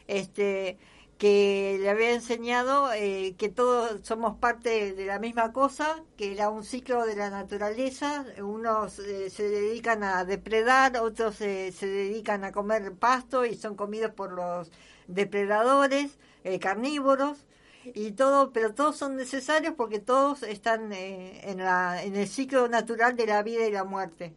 Este 0.07 0.79
que 1.19 1.79
le 1.81 1.91
había 1.91 2.13
enseñado 2.13 2.93
eh, 2.93 3.35
que 3.39 3.49
todos 3.49 4.01
somos 4.07 4.37
parte 4.39 4.95
de 4.95 5.07
la 5.07 5.19
misma 5.19 5.53
cosa, 5.53 6.05
que 6.17 6.33
era 6.33 6.49
un 6.49 6.65
ciclo 6.65 7.05
de 7.07 7.17
la 7.17 7.29
naturaleza, 7.29 8.25
unos 8.41 9.01
eh, 9.01 9.29
se 9.31 9.49
dedican 9.49 10.05
a 10.05 10.25
depredar, 10.25 10.97
otros 10.99 11.41
eh, 11.41 11.73
se 11.73 11.87
dedican 11.89 12.45
a 12.45 12.53
comer 12.53 12.95
pasto 12.95 13.45
y 13.45 13.57
son 13.57 13.75
comidos 13.75 14.13
por 14.13 14.33
los 14.33 14.71
depredadores, 15.09 16.19
eh, 16.45 16.61
carnívoros, 16.61 17.47
y 17.95 18.13
todo, 18.13 18.53
pero 18.53 18.75
todos 18.75 18.97
son 18.97 19.17
necesarios 19.17 19.75
porque 19.77 19.99
todos 19.99 20.43
están 20.43 20.93
eh, 20.93 21.41
en, 21.51 21.59
la, 21.59 22.03
en 22.05 22.17
el 22.17 22.29
ciclo 22.29 22.69
natural 22.69 23.17
de 23.17 23.27
la 23.27 23.43
vida 23.43 23.67
y 23.67 23.73
la 23.73 23.85
muerte. 23.85 24.35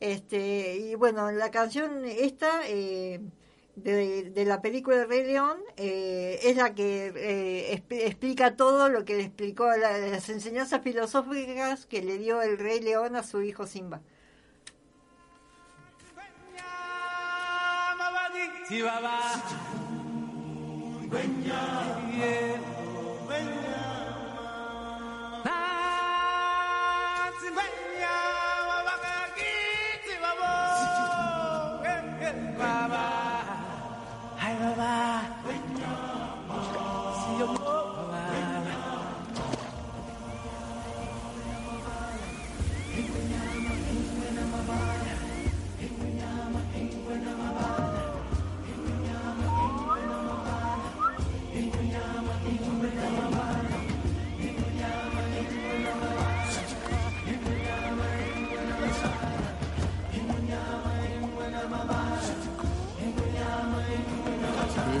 Este, 0.00 0.76
y 0.76 0.94
bueno, 0.94 1.30
la 1.32 1.50
canción 1.50 2.04
esta... 2.04 2.60
De, 3.76 4.30
de 4.30 4.44
la 4.44 4.62
película 4.62 4.98
de 4.98 5.06
Rey 5.06 5.24
León 5.24 5.58
eh, 5.76 6.38
es 6.44 6.56
la 6.56 6.74
que 6.76 7.12
eh, 7.16 7.82
explica 7.90 8.54
todo 8.54 8.88
lo 8.88 9.04
que 9.04 9.16
le 9.16 9.22
explicó 9.24 9.66
la- 9.76 9.98
las 9.98 10.28
enseñanzas 10.28 10.80
filosóficas 10.82 11.84
que 11.86 12.00
le 12.00 12.18
dio 12.18 12.40
el 12.40 12.56
Rey 12.56 12.80
León 12.80 13.16
a 13.16 13.24
su 13.24 13.42
hijo 13.42 13.66
Simba. 13.66 14.00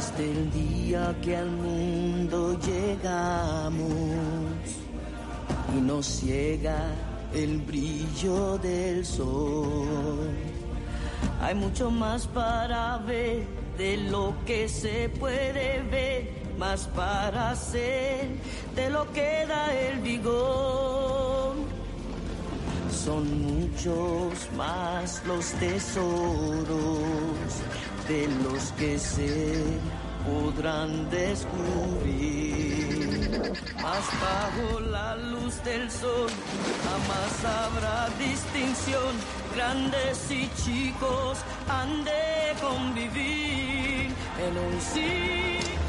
Desde 0.04 0.30
el 0.30 0.50
día 0.52 1.16
que 1.22 1.34
al 1.34 1.50
mundo 1.50 2.58
llegamos 2.60 3.82
y 5.74 5.80
nos 5.80 6.04
ciega 6.04 6.92
el 7.32 7.62
brillo 7.62 8.58
del 8.58 9.06
sol. 9.06 10.28
Hay 11.40 11.54
mucho 11.54 11.90
más 11.90 12.26
para 12.26 12.98
ver 12.98 13.46
de 13.78 13.96
lo 13.96 14.34
que 14.44 14.68
se 14.68 15.08
puede 15.08 15.82
ver, 15.90 16.28
más 16.58 16.86
para 16.88 17.52
hacer 17.52 18.28
de 18.76 18.90
lo 18.90 19.10
que 19.12 19.46
da 19.48 19.74
el 19.74 20.00
vigor. 20.00 21.54
Son 22.90 23.24
muchos 23.42 24.52
más 24.54 25.22
los 25.26 25.46
tesoros 25.52 27.00
de 28.08 28.28
los 28.44 28.72
que 28.72 28.98
se 28.98 29.54
podrán 30.26 31.08
descubrir. 31.10 32.44
Más 33.82 34.04
bajo 34.20 34.80
la 34.80 35.16
luz 35.16 35.62
del 35.64 35.90
sol 35.90 36.30
jamás 36.84 37.44
habrá 37.44 38.08
distinción. 38.18 39.14
Grandes 39.54 40.30
y 40.30 40.50
chicos 40.62 41.38
han 41.68 42.04
de 42.04 42.54
convivir 42.60 44.12
en 44.46 44.58
un 44.58 44.80
ciclo 44.80 45.83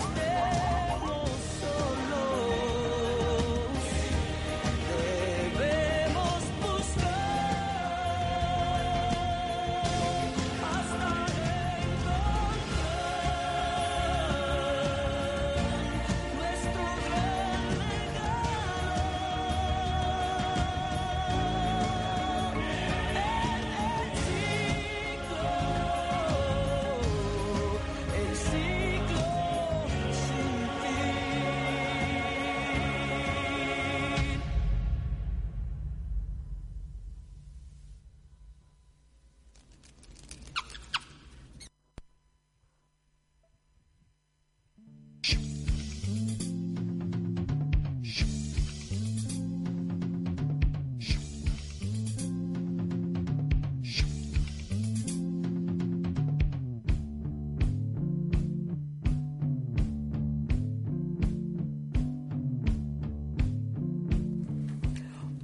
esteja. 0.00 0.69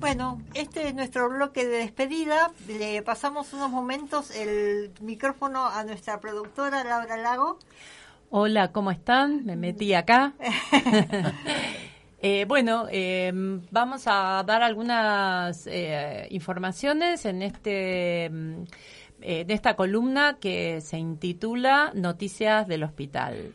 Bueno, 0.06 0.40
este 0.54 0.86
es 0.86 0.94
nuestro 0.94 1.28
bloque 1.28 1.66
de 1.66 1.78
despedida. 1.78 2.52
Le 2.68 3.02
pasamos 3.02 3.52
unos 3.52 3.72
momentos 3.72 4.30
el 4.30 4.92
micrófono 5.00 5.66
a 5.66 5.82
nuestra 5.82 6.20
productora 6.20 6.84
Laura 6.84 7.16
Lago. 7.16 7.58
Hola, 8.30 8.70
¿cómo 8.70 8.92
están? 8.92 9.44
Me 9.44 9.56
metí 9.56 9.94
acá. 9.94 10.32
Eh, 12.22 12.46
bueno, 12.48 12.86
eh, 12.90 13.30
vamos 13.70 14.04
a 14.06 14.42
dar 14.46 14.62
algunas 14.62 15.66
eh, 15.66 16.26
informaciones 16.30 17.26
en 17.26 17.42
este 17.42 18.30
mm, 18.30 18.64
en 19.20 19.50
esta 19.50 19.76
columna 19.76 20.38
que 20.40 20.80
se 20.80 20.98
intitula 20.98 21.92
Noticias 21.94 22.66
del 22.66 22.84
Hospital. 22.84 23.54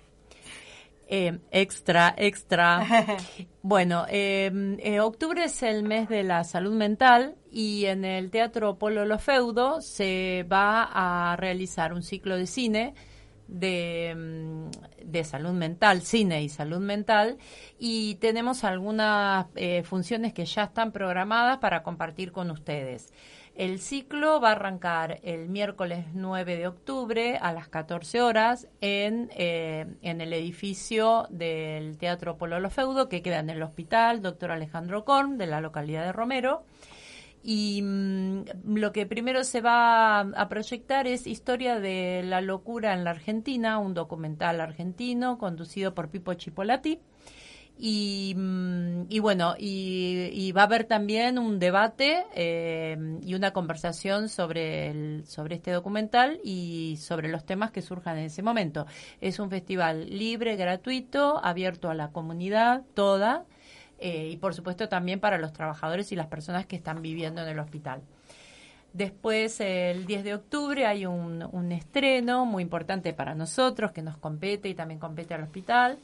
Extra, 1.51 2.14
extra. 2.18 2.88
Bueno, 3.64 4.07
octubre 5.01 5.43
es 5.43 5.62
el 5.62 5.84
mes 5.84 6.09
de 6.09 6.24
la 6.24 6.43
salud 6.43 6.74
mental 6.74 7.36
y 7.51 7.86
en 7.86 8.05
el 8.05 8.32
Teatro 8.32 8.80
Polo 8.80 9.05
Lo 9.05 9.20
Feudo 9.20 9.82
se 9.82 10.47
va 10.51 10.89
a 10.91 11.36
realizar 11.36 11.93
un 11.93 12.01
ciclo 12.01 12.38
de 12.38 12.47
cine 12.47 12.95
de, 13.52 14.16
mm, 14.16 15.12
de, 15.12 15.24
salud 15.24 15.52
mental, 15.52 16.02
cine 16.02 16.41
y 16.41 16.49
salud 16.49 16.80
mental, 16.80 17.38
y 17.78 18.16
tenemos 18.16 18.64
algunas 18.64 19.45
eh, 19.56 19.84
funciones 19.84 20.34
que 20.34 20.45
ya 20.45 20.64
están 20.64 20.91
programadas 20.91 21.60
para 21.60 21.84
compartir 21.84 22.32
con 22.32 22.49
ustedes. 22.49 23.14
El 23.54 23.80
ciclo 23.80 24.39
va 24.39 24.49
a 24.49 24.52
arrancar 24.54 25.20
el 25.24 25.49
miércoles 25.49 26.06
9 26.14 26.56
de 26.56 26.68
octubre 26.68 27.38
a 27.38 27.52
las 27.52 27.68
14 27.68 28.22
horas 28.22 28.70
en, 28.80 29.30
eh, 29.36 29.86
en 30.02 30.22
el 30.22 30.32
edificio 30.32 31.28
del 31.30 31.97
Teatro 31.97 32.38
Pololo 32.38 32.70
Feudo, 32.70 33.10
que 33.10 33.22
queda 33.22 33.39
en 33.39 33.49
el 33.49 33.62
Hospital 33.62 34.22
Doctor 34.22 34.52
Alejandro 34.52 35.04
Korn, 35.04 35.38
de 35.38 35.47
la 35.47 35.60
localidad 35.60 36.06
de 36.06 36.14
Romero. 36.14 36.64
Y 37.44 37.82
mm, 37.82 38.44
lo 38.76 38.92
que 38.92 39.06
primero 39.06 39.44
se 39.44 39.62
va 39.62 40.20
a 40.20 40.50
proyectar 40.50 41.08
es 41.08 41.28
Historia 41.28 41.80
de 41.80 42.22
la 42.24 42.42
locura 42.42 42.94
en 42.94 43.04
la 43.04 43.12
Argentina, 43.12 43.80
un 43.80 43.94
documental 43.94 44.62
argentino 44.62 45.38
conducido 45.38 45.94
por 45.94 46.10
Pipo 46.10 46.34
Chipolati. 46.34 47.00
Y, 47.84 48.36
mm, 48.36 49.06
y 49.10 49.20
bueno, 49.20 49.56
y, 49.58 50.52
va 50.52 50.62
a 50.62 50.66
haber 50.66 50.84
también 50.84 51.39
un 51.39 51.58
debate 51.58 52.26
eh, 52.36 52.96
y 53.24 53.34
una 53.34 53.54
conversación 53.54 54.30
sobre, 54.30 55.26
sobre 55.26 55.56
este 55.56 55.72
documental 55.72 56.39
y 56.44 56.98
sobre 57.02 57.30
los 57.30 57.44
temas 57.44 57.72
que 57.72 57.82
surjan 57.82 58.20
en 58.20 58.26
ese 58.26 58.44
momento. 58.44 58.86
Es 59.20 59.39
un 59.39 59.50
festival 59.50 60.16
libre, 60.16 60.58
gratuito, 60.58 61.44
abierto 61.44 61.89
a 61.89 61.96
la 61.96 62.12
comunidad 62.12 62.84
toda 62.94 63.46
eh, 64.02 64.30
y 64.32 64.38
por 64.38 64.54
supuesto 64.54 64.89
también 64.89 65.20
para 65.20 65.38
los 65.38 65.54
trabajadores 65.54 66.12
y 66.12 66.16
las 66.16 66.28
personas 66.28 66.66
que 66.66 66.76
están 66.76 67.02
viviendo 67.02 67.41
en 67.41 67.47
el 67.47 67.60
hospital. 67.60 68.02
Después, 68.93 69.62
el 69.62 70.06
10 70.06 70.24
de 70.26 70.34
octubre, 70.34 70.86
hay 70.86 71.06
un, 71.06 71.47
un 71.52 71.72
estreno 71.72 72.45
muy 72.45 72.64
importante 72.64 73.14
para 73.14 73.36
nosotros 73.36 73.91
que 73.91 74.02
nos 74.02 74.18
compete 74.18 74.68
y 74.68 74.74
también 74.74 74.99
compete 74.99 75.34
al 75.34 75.43
hospital. 75.43 75.97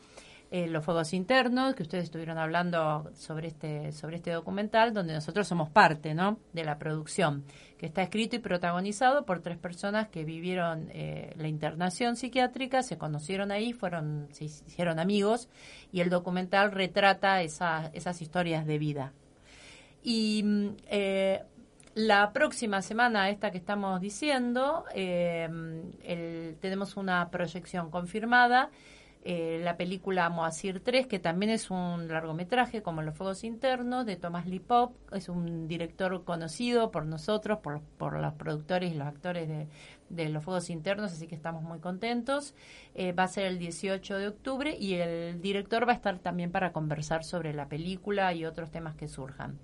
Eh, 0.49 0.67
los 0.67 0.85
fuegos 0.85 1.11
internos, 1.11 1.75
que 1.75 1.83
ustedes 1.83 2.05
estuvieron 2.05 2.37
hablando 2.37 3.11
sobre 3.13 3.49
este, 3.49 3.91
sobre 3.91 4.15
este 4.15 4.31
documental, 4.31 4.93
donde 4.93 5.13
nosotros 5.13 5.45
somos 5.45 5.69
parte 5.69 6.13
¿no? 6.13 6.39
de 6.53 6.63
la 6.63 6.77
producción, 6.77 7.43
que 7.77 7.85
está 7.87 8.01
escrito 8.01 8.37
y 8.37 8.39
protagonizado 8.39 9.25
por 9.25 9.41
tres 9.41 9.57
personas 9.57 10.07
que 10.07 10.23
vivieron 10.23 10.87
eh, 10.93 11.33
la 11.35 11.49
internación 11.49 12.15
psiquiátrica, 12.15 12.81
se 12.81 12.97
conocieron 12.97 13.51
ahí, 13.51 13.73
fueron, 13.73 14.29
se 14.31 14.45
hicieron 14.45 14.99
amigos, 14.99 15.49
y 15.91 15.99
el 15.99 16.09
documental 16.09 16.71
retrata 16.71 17.41
esas 17.41 18.21
historias 18.21 18.65
de 18.65 18.77
vida. 18.77 19.11
Y 20.01 20.43
mm, 20.45 20.67
eh, 20.87 21.43
la 21.93 22.31
próxima 22.31 22.81
semana, 22.81 23.29
esta 23.29 23.51
que 23.51 23.57
estamos 23.57 23.99
diciendo, 23.99 24.85
tenemos 26.61 26.95
una 26.95 27.29
proyección 27.31 27.91
confirmada 27.91 28.69
eh, 29.23 29.59
la 29.63 29.75
película 29.75 30.29
Moasir 30.29 30.79
3, 30.79 31.07
que 31.07 31.19
también 31.19 31.51
es 31.51 31.69
un 31.69 32.07
largometraje 32.07 32.81
como 32.81 33.01
Los 33.01 33.15
Fuegos 33.15 33.43
Internos, 33.43 34.05
de 34.05 34.15
Tomás 34.15 34.45
Lipop, 34.45 34.93
es 35.11 35.27
un 35.27 35.67
director 35.67 36.23
conocido 36.23 36.91
por 36.91 37.05
nosotros, 37.05 37.59
por, 37.59 37.81
por 37.97 38.19
los 38.19 38.33
productores 38.35 38.93
y 38.93 38.95
los 38.95 39.07
actores 39.07 39.47
de, 39.47 39.67
de 40.09 40.29
Los 40.29 40.43
Fuegos 40.43 40.69
Internos, 40.69 41.11
así 41.11 41.27
que 41.27 41.35
estamos 41.35 41.63
muy 41.63 41.79
contentos. 41.79 42.55
Eh, 42.95 43.11
va 43.11 43.23
a 43.23 43.27
ser 43.27 43.47
el 43.47 43.59
18 43.59 44.17
de 44.17 44.27
octubre 44.27 44.77
y 44.79 44.95
el 44.95 45.41
director 45.41 45.87
va 45.87 45.91
a 45.91 45.95
estar 45.95 46.19
también 46.19 46.51
para 46.51 46.71
conversar 46.71 47.23
sobre 47.23 47.53
la 47.53 47.67
película 47.67 48.33
y 48.33 48.45
otros 48.45 48.71
temas 48.71 48.95
que 48.95 49.07
surjan. 49.07 49.59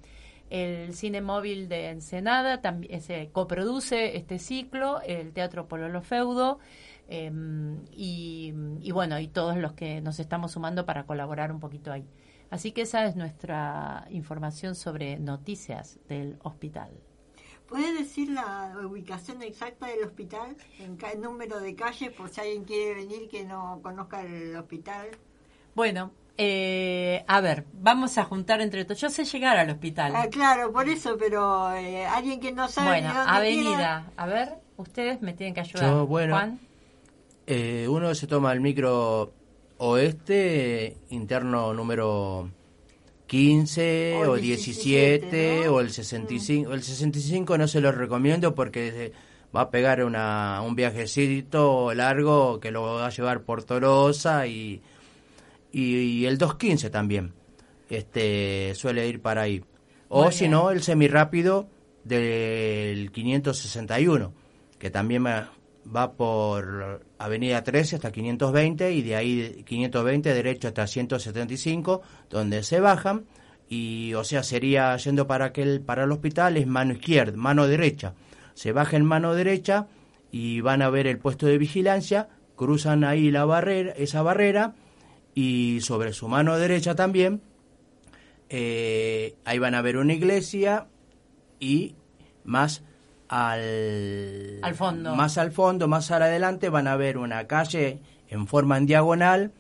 El 0.50 0.94
Cine 0.94 1.22
Móvil 1.22 1.68
de 1.68 1.90
Ensenada 1.90 2.62
también 2.62 3.02
se 3.02 3.30
coproduce 3.32 4.18
este 4.18 4.38
ciclo, 4.38 5.02
el 5.02 5.34
Teatro 5.34 5.68
Pololo 5.68 6.02
Feudo. 6.02 6.60
Em, 7.08 7.84
y, 7.92 8.52
bueno, 8.92 9.20
y 9.20 9.28
todos 9.28 9.58
los 9.58 9.74
que 9.74 10.02
nos 10.02 10.20
estamos 10.20 10.54
sumando 10.54 10.86
para 10.86 11.06
colaborar 11.06 11.52
un 11.52 11.60
poquito 11.60 11.92
ahí. 11.92 12.06
Así 12.50 12.72
que 12.72 12.82
esa 12.82 13.06
es 13.06 13.16
nuestra 13.16 14.06
información 14.10 14.76
sobre 14.76 15.18
noticias 15.18 16.00
del 16.08 16.38
hospital. 16.44 16.92
¿Puede 17.68 17.94
decir 17.94 18.30
la 18.30 18.76
ubicación 18.86 19.42
exacta 19.42 19.88
del 19.88 20.04
hospital? 20.04 20.56
En 20.80 20.98
el 21.12 21.22
número 21.22 21.60
de 21.60 21.76
calles, 21.76 22.12
por 22.12 22.30
si 22.30 22.42
alguien 22.42 22.64
quiere 22.66 22.94
venir 22.94 23.28
que 23.30 23.44
no 23.44 23.80
conozca 23.82 24.22
el 24.22 24.56
hospital. 24.56 25.08
Bueno, 25.74 26.12
eh, 26.38 27.24
a 27.28 27.42
ver, 27.42 27.66
vamos 27.74 28.18
a 28.18 28.24
juntar 28.24 28.62
entre 28.62 28.86
todos. 28.86 29.02
Yo 29.02 29.10
sé 29.10 29.26
llegar 29.26 29.58
al 29.58 29.70
hospital. 29.70 30.14
Ah, 30.16 30.28
claro, 30.30 30.72
por 30.72 30.90
eso, 30.90 31.16
pero 31.18 31.74
eh, 31.74 32.06
alguien 32.06 32.40
que 32.40 32.52
no 32.52 32.68
sabe. 32.68 33.02
Bueno, 33.02 33.14
avenida. 33.28 34.12
A 34.18 34.26
ver, 34.26 34.56
ustedes 34.78 35.22
me 35.22 35.34
tienen 35.34 35.54
que 35.54 35.62
ayudar. 35.62 36.06
bueno, 36.06 36.36
Juan. 36.36 36.60
Eh, 37.46 37.88
uno 37.90 38.16
se 38.16 38.28
toma 38.28 38.54
el 38.54 38.62
micro 38.62 39.34
oeste, 39.78 40.98
interno 41.10 41.74
número 41.74 42.50
15 43.28 44.26
o, 44.28 44.36
17, 44.36 45.68
o 45.68 45.80
el 45.80 45.92
65. 45.92 46.74
El 46.74 46.84
65 46.84 47.58
no 47.58 47.68
se 47.68 47.82
lo 47.82 47.92
recomiendo 47.92 48.56
porque 48.56 49.12
va 49.56 49.62
a 49.62 49.72
pegar 49.72 50.04
una, 50.04 50.62
un 50.62 50.76
viajecito 50.76 51.94
largo 51.94 52.60
que 52.60 52.72
lo 52.72 52.84
va 52.84 53.08
a 53.08 53.10
llevar 53.10 53.42
por 53.42 53.64
Torosa 53.64 54.48
y, 54.48 54.82
y, 55.72 56.26
el 56.26 56.38
215 56.38 56.90
también. 56.90 57.34
Este 57.90 58.74
suele 58.76 59.08
ir 59.08 59.22
para 59.22 59.42
ahí. 59.42 59.64
O 60.10 60.32
si 60.32 60.48
no, 60.48 60.72
el 60.72 60.84
semirápido 60.84 61.68
del 62.04 63.12
561, 63.12 64.34
que 64.78 64.90
también 64.92 65.26
va 65.26 66.14
por 66.14 67.04
Avenida 67.24 67.64
13 67.64 67.96
hasta 67.98 68.12
520 68.12 68.92
y 68.92 69.02
de 69.02 69.16
ahí 69.16 69.64
520 69.66 70.34
derecho 70.34 70.68
hasta 70.68 70.88
175, 70.88 72.02
donde 72.30 72.64
se 72.64 72.80
bajan 72.80 73.26
y 73.70 74.14
o 74.14 74.24
sea, 74.24 74.44
sería 74.44 74.96
yendo 74.98 75.26
para 75.26 75.46
aquel 75.46 75.82
para 75.82 76.04
el 76.04 76.12
hospital 76.12 76.58
es 76.58 76.68
mano 76.68 76.94
izquierda, 76.94 77.38
mano 77.38 77.68
derecha. 77.68 78.14
Se 78.54 78.72
baja 78.72 78.98
en 78.98 79.06
mano 79.06 79.34
derecha 79.34 79.88
y 80.32 80.62
van 80.62 80.82
a 80.82 80.90
ver 80.90 81.08
el 81.08 81.18
puesto 81.18 81.46
de 81.48 81.58
vigilancia, 81.58 82.30
cruzan 82.56 83.04
ahí 83.04 83.32
la 83.32 83.46
barrera, 83.46 83.94
esa 83.94 84.22
barrera 84.22 84.76
y 85.34 85.80
sobre 85.82 86.14
su 86.14 86.28
mano 86.28 86.58
derecha 86.58 86.94
también 86.94 87.42
eh, 88.56 89.36
ahí 89.46 89.58
van 89.58 89.74
a 89.74 89.82
ver 89.82 89.98
una 89.98 90.14
iglesia 90.14 90.88
y 91.60 91.96
más 92.44 92.84
al, 93.30 94.76
fondo. 94.76 95.16
Más 95.16 95.38
al 95.38 95.52
fondo, 95.52 95.88
más 95.88 96.12
adelante 96.12 96.70
van 96.70 96.88
a 96.88 96.96
ver 96.96 97.18
una 97.18 97.48
calle 97.48 98.00
en 98.30 98.48
forma 98.48 98.78
en 98.78 98.86
diagonal, 98.86 99.52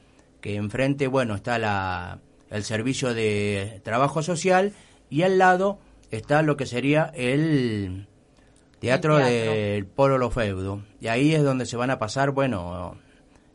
que 0.41 0.55
enfrente, 0.55 1.07
bueno, 1.07 1.35
está 1.35 1.57
la, 1.59 2.19
el 2.49 2.63
servicio 2.63 3.13
de 3.13 3.81
trabajo 3.83 4.21
social 4.21 4.73
y 5.09 5.23
al 5.23 5.37
lado 5.37 5.79
está 6.11 6.41
lo 6.41 6.57
que 6.57 6.65
sería 6.65 7.11
el 7.15 8.07
teatro, 8.79 9.17
del 9.17 9.85
Polo 9.85 10.17
Lo 10.17 10.29
Feudo. 10.29 10.83
Y 10.99 11.07
ahí 11.07 11.33
es 11.33 11.43
donde 11.43 11.65
se 11.65 11.77
van 11.77 11.89
a 11.89 11.99
pasar, 11.99 12.31
bueno, 12.31 12.97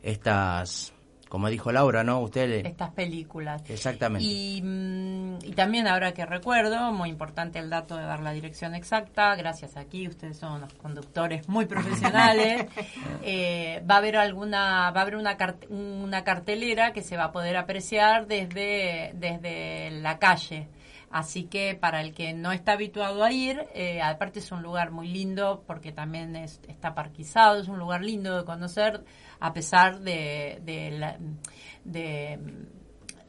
estas 0.03 0.93
como 1.29 1.47
dijo 1.49 1.71
Laura, 1.71 2.03
¿no? 2.03 2.19
Usted 2.21 2.65
Estas 2.65 2.89
películas. 2.89 3.61
Exactamente. 3.69 4.25
Mm, 4.25 5.37
y, 5.43 5.53
también 5.53 5.87
ahora 5.87 6.11
que 6.11 6.25
recuerdo, 6.25 6.91
muy 6.91 7.09
importante 7.09 7.59
el 7.59 7.69
dato 7.69 7.95
de 7.95 8.03
dar 8.03 8.19
la 8.19 8.31
dirección 8.31 8.73
exacta, 8.73 9.35
gracias 9.35 9.77
aquí, 9.77 10.07
ustedes 10.07 10.37
son 10.37 10.53
unos 10.53 10.73
conductores 10.73 11.47
muy 11.47 11.65
profesionales. 11.65 12.65
Eh, 13.21 13.83
va 13.89 13.95
a 13.95 13.97
haber 13.97 14.15
alguna, 14.15 14.91
va 14.91 14.99
a 14.99 15.03
haber 15.03 15.15
una, 15.15 15.37
una 15.69 16.23
cartelera 16.23 16.93
que 16.93 17.03
se 17.03 17.17
va 17.17 17.25
a 17.25 17.31
poder 17.31 17.57
apreciar 17.57 18.27
desde, 18.27 19.11
desde 19.13 19.91
la 19.91 20.17
calle. 20.17 20.67
Así 21.11 21.45
que 21.45 21.75
para 21.75 22.01
el 22.01 22.13
que 22.13 22.33
no 22.33 22.51
está 22.51 22.73
habituado 22.73 23.23
a 23.23 23.31
ir, 23.31 23.65
eh, 23.73 24.01
aparte 24.01 24.39
es 24.39 24.51
un 24.51 24.61
lugar 24.61 24.91
muy 24.91 25.07
lindo 25.07 25.63
porque 25.65 25.91
también 25.91 26.35
está 26.35 26.93
parquizado, 26.93 27.59
es 27.59 27.67
un 27.67 27.79
lugar 27.79 28.03
lindo 28.03 28.37
de 28.37 28.45
conocer 28.45 29.03
a 29.39 29.53
pesar 29.53 30.01
de, 30.01 30.59
de, 30.63 32.39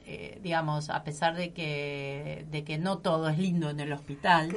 eh, 0.05 0.39
digamos, 0.43 0.91
a 0.91 1.03
pesar 1.05 1.37
de 1.37 1.53
que, 1.53 2.47
de 2.51 2.65
que 2.65 2.77
no 2.79 2.99
todo 2.99 3.29
es 3.29 3.39
lindo 3.39 3.71
en 3.71 3.81
el 3.81 3.93
hospital. 3.93 4.51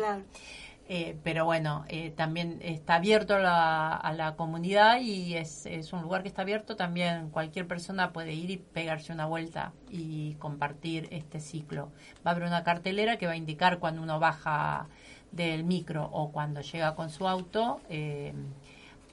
Eh, 0.90 1.18
pero 1.24 1.46
bueno, 1.46 1.86
eh, 1.88 2.12
también 2.12 2.60
está 2.62 2.96
abierto 2.96 3.36
a 3.36 3.40
la, 3.40 3.96
a 3.96 4.14
la 4.14 4.36
comunidad 4.36 5.00
y 5.02 5.36
es, 5.36 5.66
es 5.66 5.94
un 5.94 6.02
lugar 6.02 6.24
que 6.24 6.28
está 6.28 6.42
abierto. 6.44 6.76
También 6.76 7.30
cualquier 7.30 7.68
persona 7.68 8.12
puede 8.14 8.34
ir 8.34 8.52
y 8.52 8.58
pegarse 8.58 9.14
una 9.14 9.26
vuelta 9.26 9.74
y 9.90 10.36
compartir 10.36 11.08
este 11.12 11.40
ciclo. 11.40 11.92
Va 12.26 12.32
a 12.32 12.36
haber 12.36 12.46
una 12.48 12.64
cartelera 12.64 13.18
que 13.18 13.28
va 13.28 13.34
a 13.34 13.38
indicar 13.38 13.80
cuando 13.80 14.02
uno 14.02 14.20
baja 14.20 14.88
del 15.32 15.64
micro 15.64 16.10
o 16.12 16.32
cuando 16.32 16.62
llega 16.62 16.96
con 16.96 17.10
su 17.10 17.28
auto. 17.28 17.82
eh, 17.90 18.34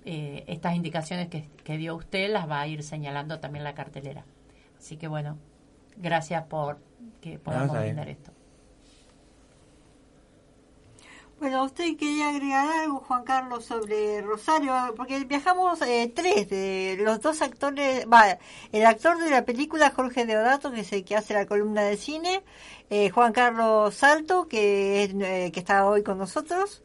eh, 0.05 0.45
estas 0.47 0.75
indicaciones 0.75 1.29
que, 1.29 1.49
que 1.65 1.77
dio 1.77 1.95
usted 1.95 2.31
las 2.31 2.49
va 2.49 2.61
a 2.61 2.67
ir 2.67 2.83
señalando 2.83 3.39
también 3.41 3.65
la 3.65 3.75
cartelera. 3.75 4.25
Así 4.79 4.97
que 4.97 5.09
bueno, 5.09 5.39
gracias 5.97 6.45
por 6.45 6.79
que 7.21 7.39
podamos 7.39 7.79
brindar 7.79 8.09
esto. 8.09 8.33
Bueno, 11.41 11.65
usted 11.65 11.97
quería 11.97 12.29
agregar 12.29 12.69
algo, 12.83 12.99
Juan 13.01 13.25
Carlos, 13.25 13.65
sobre 13.65 14.21
Rosario, 14.21 14.75
porque 14.95 15.25
viajamos 15.25 15.81
eh, 15.81 16.13
tres 16.15 16.51
de 16.51 16.99
los 17.01 17.23
dos 17.23 17.41
actores, 17.41 18.07
va, 18.13 18.39
el 18.73 18.85
actor 18.85 19.17
de 19.19 19.31
la 19.31 19.47
película 19.47 19.91
Jorge 19.91 20.27
Deodato, 20.27 20.71
que 20.71 20.81
es 20.81 20.93
el 20.93 21.03
que 21.03 21.17
hace 21.17 21.33
la 21.33 21.47
columna 21.47 21.81
de 21.83 21.97
cine, 21.97 22.43
eh, 22.91 23.09
Juan 23.09 23.33
Carlos 23.33 23.95
Salto, 23.95 24.49
que 24.49 25.05
eh, 25.05 25.51
que 25.51 25.61
está 25.61 25.87
hoy 25.87 26.03
con 26.03 26.19
nosotros, 26.19 26.83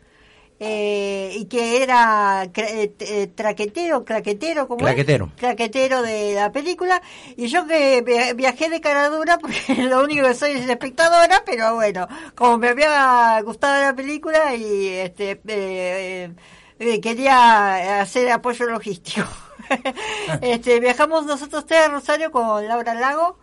eh, 0.60 1.32
y 1.36 1.46
que 1.46 1.84
era 1.84 2.46
cra- 2.54 2.70
eh, 2.70 2.94
eh, 3.00 3.28
traquetero, 3.28 4.06
claquetero, 4.06 4.68
como 4.68 4.80
Claquetero. 4.80 5.30
claquetero 5.38 6.02
de 6.02 6.34
la 6.34 6.52
película. 6.52 7.02
Y 7.36 7.48
yo 7.48 7.68
que 7.68 8.02
via- 8.02 8.34
viajé 8.34 8.70
de 8.70 8.80
cara 8.82 9.10
dura 9.10 9.38
porque 9.42 9.76
lo 9.84 10.02
único 10.04 10.26
que 10.28 10.34
soy 10.36 10.52
es 10.52 10.70
espectadora 10.70 11.44
pero 11.46 11.76
bueno 11.76 12.08
como 12.36 12.58
me 12.58 12.70
había 12.70 13.40
gustado 13.44 13.82
la 13.84 13.94
película 13.96 14.56
y 14.56 14.88
este 14.88 15.42
eh, 15.48 16.32
eh, 16.80 17.02
quería 17.02 18.02
hacer 18.02 18.32
apoyo 18.32 18.66
logístico. 18.66 19.28
Este 20.42 20.80
viajamos 20.80 21.26
nosotros 21.26 21.66
tres 21.66 21.82
a 21.86 21.90
Rosario 21.90 22.32
con 22.32 22.68
Laura 22.68 22.94
Lago 22.94 23.38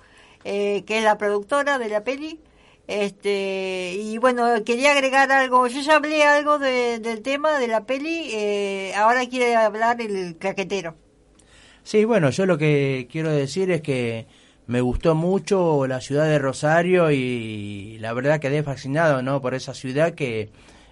que 0.44 0.84
es 0.88 1.04
la 1.04 1.18
productora 1.18 1.78
de 1.78 1.88
la 1.88 2.02
peli 2.04 2.40
este 2.88 3.94
y 3.98 4.18
bueno 4.18 4.46
quería 4.64 4.92
agregar 4.92 5.30
algo 5.32 5.66
yo 5.66 5.80
ya 5.80 5.96
hablé 5.96 6.24
algo 6.24 6.58
de- 6.58 6.98
del 6.98 7.22
tema 7.22 7.58
de 7.58 7.68
la 7.68 7.84
peli 7.84 8.30
eh, 8.32 8.92
ahora 8.96 9.26
quiere 9.28 9.54
hablar 9.56 10.00
el 10.00 10.36
claquetero 10.36 10.96
Sí, 11.84 12.04
bueno, 12.04 12.30
yo 12.30 12.46
lo 12.46 12.58
que 12.58 13.08
quiero 13.10 13.30
decir 13.32 13.72
es 13.72 13.80
que 13.80 14.26
me 14.68 14.80
gustó 14.80 15.16
mucho 15.16 15.84
la 15.88 16.00
ciudad 16.00 16.26
de 16.26 16.38
Rosario 16.38 17.10
y 17.10 17.98
la 18.00 18.12
verdad 18.12 18.38
quedé 18.38 18.62
fascinado, 18.62 19.20
¿no? 19.20 19.42
Por 19.42 19.54
esa 19.54 19.74
ciudad 19.74 20.14
que 20.14 20.48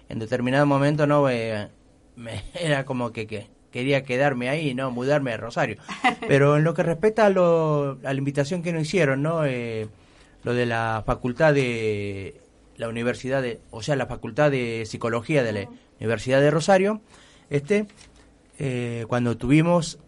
en 0.09 0.19
determinado 0.19 0.65
momento, 0.65 1.07
¿no? 1.07 1.29
Eh, 1.29 1.69
me, 2.17 2.43
era 2.59 2.83
como 2.83 3.13
que, 3.13 3.25
que 3.25 3.47
quería 3.71 4.03
quedarme 4.03 4.49
ahí, 4.49 4.73
¿no? 4.73 4.91
Mudarme 4.91 5.31
a 5.31 5.37
Rosario. 5.37 5.77
Pero 6.27 6.57
en 6.57 6.65
lo 6.65 6.73
que 6.73 6.83
respecta 6.83 7.27
a, 7.27 7.29
lo, 7.29 7.97
a 8.03 8.11
la 8.13 8.17
invitación 8.19 8.61
que 8.61 8.73
nos 8.73 8.81
hicieron, 8.81 9.21
¿no? 9.21 9.45
Eh, 9.45 9.87
lo 10.43 10.53
de 10.53 10.65
la 10.65 11.03
facultad 11.05 11.53
de 11.53 12.41
la 12.77 12.89
universidad 12.89 13.41
de, 13.41 13.59
o 13.69 13.81
sea, 13.83 13.95
la 13.95 14.07
facultad 14.07 14.51
de 14.51 14.83
psicología 14.85 15.43
de 15.43 15.51
la 15.53 15.69
Universidad 15.99 16.41
de 16.41 16.51
Rosario, 16.51 17.01
este, 17.49 17.85
eh, 18.57 19.05
cuando 19.07 19.37
tuvimos 19.37 19.99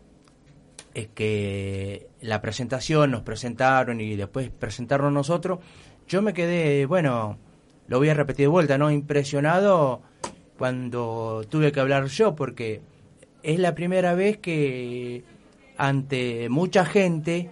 es 0.94 1.08
que 1.08 2.08
la 2.22 2.42
presentación 2.42 3.12
nos 3.12 3.22
presentaron 3.22 4.00
y 4.00 4.16
después 4.16 4.50
presentaron 4.50 5.14
nosotros, 5.14 5.60
yo 6.08 6.22
me 6.22 6.34
quedé, 6.34 6.86
bueno, 6.86 7.38
lo 7.88 8.00
voy 8.00 8.10
a 8.10 8.14
repetir 8.14 8.46
de 8.46 8.48
vuelta, 8.48 8.78
¿no? 8.78 8.92
Impresionado 8.92 10.02
cuando 10.58 11.44
tuve 11.50 11.72
que 11.72 11.80
hablar 11.80 12.08
yo, 12.08 12.36
porque 12.36 12.82
es 13.42 13.60
la 13.60 13.76
primera 13.76 14.14
vez 14.14 14.38
que 14.38 15.24
ante 15.78 16.48
mucha 16.50 16.86
gente 16.86 17.50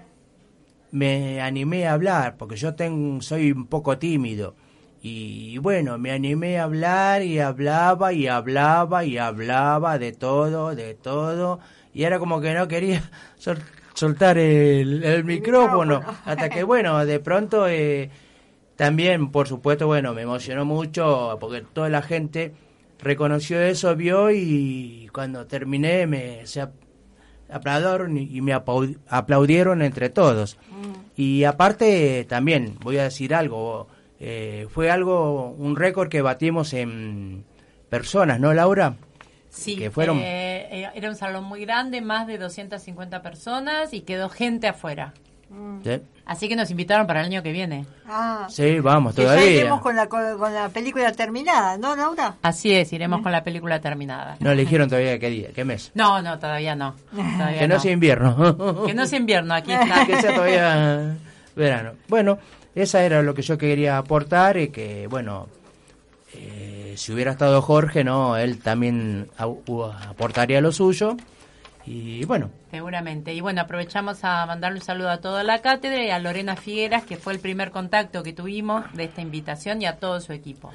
me 0.91 1.41
animé 1.41 1.87
a 1.87 1.93
hablar, 1.93 2.37
porque 2.37 2.55
yo 2.55 2.75
tengo, 2.75 3.21
soy 3.21 3.51
un 3.51 3.67
poco 3.67 3.97
tímido. 3.97 4.55
Y 5.01 5.57
bueno, 5.57 5.97
me 5.97 6.11
animé 6.11 6.59
a 6.59 6.63
hablar 6.65 7.23
y 7.23 7.39
hablaba 7.39 8.13
y 8.13 8.27
hablaba 8.27 9.03
y 9.03 9.17
hablaba 9.17 9.97
de 9.97 10.11
todo, 10.11 10.75
de 10.75 10.93
todo. 10.93 11.59
Y 11.93 12.03
era 12.03 12.19
como 12.19 12.39
que 12.39 12.53
no 12.53 12.67
quería 12.67 13.01
sol- 13.37 13.57
soltar 13.93 14.37
el, 14.37 15.03
el 15.03 15.23
micrófono. 15.23 16.01
Hasta 16.25 16.49
que 16.49 16.63
bueno, 16.63 17.03
de 17.05 17.19
pronto 17.19 17.67
eh, 17.67 18.09
también, 18.75 19.31
por 19.31 19.47
supuesto, 19.47 19.87
bueno, 19.87 20.13
me 20.13 20.23
emocionó 20.23 20.65
mucho 20.65 21.37
porque 21.39 21.61
toda 21.61 21.89
la 21.89 22.01
gente 22.01 22.53
reconoció 22.99 23.59
eso, 23.61 23.95
vio 23.95 24.31
y 24.31 25.09
cuando 25.13 25.47
terminé 25.47 26.05
me 26.07 26.45
aplaudieron 27.51 28.17
y 28.17 28.41
me 28.41 28.53
aplaudieron 28.53 29.81
entre 29.81 30.09
todos. 30.09 30.57
Y 31.15 31.43
aparte 31.43 32.25
también 32.27 32.75
voy 32.81 32.97
a 32.97 33.03
decir 33.03 33.35
algo, 33.35 33.87
eh, 34.19 34.67
fue 34.69 34.89
algo, 34.89 35.49
un 35.57 35.75
récord 35.75 36.09
que 36.09 36.21
batimos 36.21 36.73
en 36.73 37.43
personas, 37.89 38.39
¿no, 38.39 38.53
Laura? 38.53 38.95
Sí, 39.49 39.75
Que 39.75 39.91
fueron- 39.91 40.17
eh, 40.19 40.67
eh, 40.71 40.89
era 40.95 41.09
un 41.09 41.15
salón 41.15 41.43
muy 41.43 41.65
grande, 41.65 41.99
más 41.99 42.25
de 42.25 42.37
250 42.37 43.21
personas 43.21 43.93
y 43.93 44.01
quedó 44.01 44.29
gente 44.29 44.67
afuera. 44.67 45.13
Sí, 45.83 45.99
Así 46.25 46.47
que 46.47 46.55
nos 46.55 46.69
invitaron 46.71 47.07
para 47.07 47.19
el 47.21 47.25
año 47.25 47.43
que 47.43 47.51
viene. 47.51 47.85
Ah, 48.07 48.47
Sí, 48.49 48.79
vamos, 48.79 49.15
que 49.15 49.23
ya 49.23 49.29
todavía. 49.29 49.51
iremos 49.51 49.81
con 49.81 49.95
la, 49.95 50.07
con, 50.07 50.37
con 50.37 50.53
la 50.53 50.69
película 50.69 51.11
terminada, 51.11 51.77
¿no, 51.77 51.95
Laura? 51.95 52.35
Así 52.41 52.73
es, 52.73 52.93
iremos 52.93 53.21
con 53.21 53.31
la 53.31 53.43
película 53.43 53.81
terminada. 53.81 54.37
No 54.39 54.51
eligieron 54.51 54.87
todavía 54.87 55.17
qué 55.19 55.29
día, 55.29 55.49
qué 55.53 55.65
mes. 55.65 55.91
No, 55.93 56.21
no, 56.21 56.39
todavía 56.39 56.75
no. 56.75 56.95
Todavía 57.11 57.59
Que 57.59 57.67
no 57.67 57.79
sea 57.79 57.91
invierno. 57.91 58.83
Que 58.85 58.93
no 58.93 59.05
sea 59.07 59.19
invierno, 59.19 59.53
aquí 59.53 59.73
está. 59.73 60.05
que 60.07 60.21
sea 60.21 60.33
todavía 60.33 61.15
verano. 61.55 61.91
Bueno, 62.07 62.37
esa 62.75 63.03
era 63.03 63.21
lo 63.21 63.33
que 63.33 63.41
yo 63.41 63.57
quería 63.57 63.97
aportar 63.97 64.57
y 64.57 64.69
que, 64.69 65.07
bueno, 65.07 65.47
eh, 66.33 66.93
si 66.97 67.11
hubiera 67.11 67.31
estado 67.31 67.61
Jorge, 67.61 68.03
no, 68.03 68.37
él 68.37 68.59
también 68.59 69.29
aportaría 69.37 70.61
lo 70.61 70.71
suyo. 70.71 71.17
Y 71.85 72.25
bueno, 72.25 72.49
Seguramente. 72.71 73.33
Y 73.33 73.41
bueno, 73.41 73.61
aprovechamos 73.61 74.23
a 74.23 74.45
mandarle 74.45 74.79
un 74.79 74.85
saludo 74.85 75.09
a 75.09 75.17
toda 75.17 75.43
la 75.43 75.61
cátedra 75.61 76.03
y 76.03 76.09
a 76.09 76.19
Lorena 76.19 76.55
Figueras, 76.55 77.03
que 77.03 77.17
fue 77.17 77.33
el 77.33 77.39
primer 77.39 77.71
contacto 77.71 78.23
que 78.23 78.33
tuvimos 78.33 78.85
de 78.93 79.03
esta 79.03 79.21
invitación 79.21 79.81
y 79.81 79.85
a 79.85 79.97
todo 79.97 80.21
su 80.21 80.31
equipo. 80.31 80.71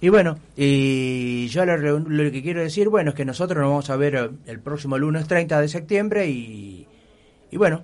y 0.00 0.08
bueno, 0.08 0.38
y 0.56 1.46
yo 1.48 1.64
lo, 1.66 1.98
lo 1.98 2.30
que 2.30 2.42
quiero 2.42 2.60
decir, 2.60 2.88
bueno, 2.88 3.10
es 3.10 3.16
que 3.16 3.24
nosotros 3.24 3.58
nos 3.58 3.68
vamos 3.68 3.90
a 3.90 3.96
ver 3.96 4.14
eh, 4.14 4.30
el 4.46 4.60
próximo 4.60 4.96
lunes 4.98 5.26
30 5.28 5.60
de 5.60 5.68
septiembre 5.68 6.28
y, 6.28 6.86
y 7.50 7.56
bueno, 7.56 7.82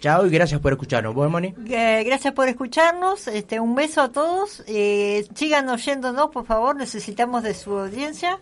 chao 0.00 0.26
y 0.26 0.30
gracias 0.30 0.60
por 0.60 0.72
escucharnos. 0.72 1.14
¿Vos, 1.14 1.30
Moni? 1.30 1.54
Eh, 1.68 2.04
gracias 2.04 2.32
por 2.34 2.48
escucharnos. 2.48 3.26
Este, 3.28 3.58
un 3.58 3.74
beso 3.74 4.00
a 4.02 4.12
todos. 4.12 4.62
Eh, 4.68 5.26
sigan 5.34 5.68
oyéndonos, 5.68 6.30
por 6.30 6.46
favor. 6.46 6.76
Necesitamos 6.76 7.42
de 7.42 7.54
su 7.54 7.76
audiencia. 7.76 8.38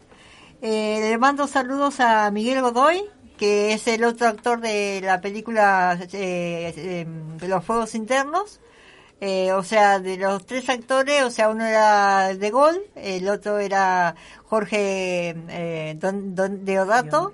Eh, 0.62 1.00
le 1.00 1.18
mando 1.18 1.46
saludos 1.46 2.00
a 2.00 2.30
Miguel 2.30 2.62
Godoy, 2.62 3.02
que 3.36 3.72
es 3.72 3.86
el 3.88 4.04
otro 4.04 4.28
actor 4.28 4.60
de 4.60 5.00
la 5.02 5.20
película 5.20 5.98
eh, 6.12 6.72
eh, 6.76 7.06
de 7.06 7.48
los 7.48 7.64
Fuegos 7.64 7.94
Internos. 7.94 8.60
Eh, 9.20 9.52
o 9.52 9.62
sea, 9.62 10.00
de 10.00 10.16
los 10.18 10.44
tres 10.44 10.68
actores, 10.68 11.22
o 11.22 11.30
sea, 11.30 11.48
uno 11.48 11.64
era 11.64 12.34
De 12.34 12.50
Gol, 12.50 12.82
el 12.94 13.28
otro 13.28 13.58
era 13.58 14.16
Jorge 14.44 15.34
eh, 15.48 15.96
Don, 15.98 16.34
Don 16.34 16.64
Deodato 16.64 17.32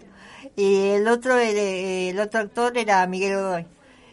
y 0.57 0.91
el 0.91 1.09
otro 1.09 1.39
el, 1.39 1.57
el 1.57 2.21
otro 2.21 2.41
actor 2.41 2.77
era 2.79 3.07
Miguel 3.07 3.37
Godoy. 3.37 3.67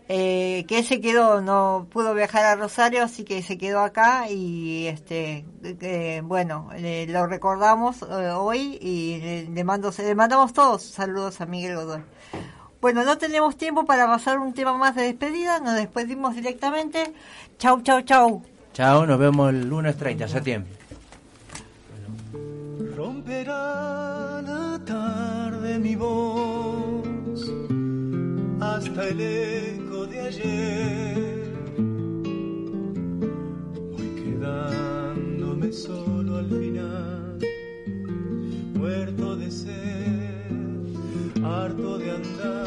Eh, 0.10 0.64
que 0.70 0.84
se 0.84 1.02
quedó, 1.02 1.42
no 1.42 1.88
pudo 1.92 2.14
viajar 2.14 2.46
a 2.46 2.56
Rosario, 2.56 3.04
así 3.04 3.26
que 3.26 3.42
se 3.42 3.58
quedó 3.58 3.82
acá 3.82 4.30
y 4.30 4.88
este 4.88 5.44
eh, 5.64 6.22
bueno, 6.24 6.70
le- 6.80 7.08
lo 7.08 7.28
recordamos 7.28 8.02
eh, 8.04 8.30
hoy 8.34 8.78
y 8.82 9.18
le, 9.20 9.50
le 9.50 9.64
mando, 9.66 9.92
le 9.98 10.16
mandamos 10.16 10.54
todos 10.54 10.82
saludos 10.84 11.42
a 11.42 11.46
Miguel 11.46 11.76
Godoy. 11.76 12.02
Bueno, 12.80 13.04
no 13.04 13.18
tenemos 13.18 13.58
tiempo 13.58 13.86
para 13.86 14.06
pasar 14.08 14.40
un 14.40 14.54
tema 14.54 14.78
más 14.78 14.96
de 14.96 15.02
despedida, 15.04 15.60
nos 15.60 15.76
despedimos 15.76 16.36
directamente. 16.36 17.12
Chau, 17.58 17.82
chau, 17.82 18.02
chau. 18.04 18.44
Chao, 18.72 19.06
nos 19.06 19.20
vemos 19.20 19.50
el 19.50 19.68
lunes 19.68 19.98
30 19.98 20.24
de 20.26 20.32
septiembre. 20.32 20.72
Romperá 22.96 24.42
la 24.42 24.80
tarde 24.86 25.80
mi 25.80 25.96
voz 25.96 27.04
hasta 28.62 29.08
el 29.08 29.20
ayer. 30.28 31.54
Voy 33.92 34.10
quedándome 34.22 35.72
solo 35.72 36.38
al 36.38 36.50
final, 36.50 37.40
muerto 38.74 39.36
de 39.38 39.52
sed, 39.52 40.52
harto 41.44 41.98
de 41.98 42.12
andar. 42.12 42.58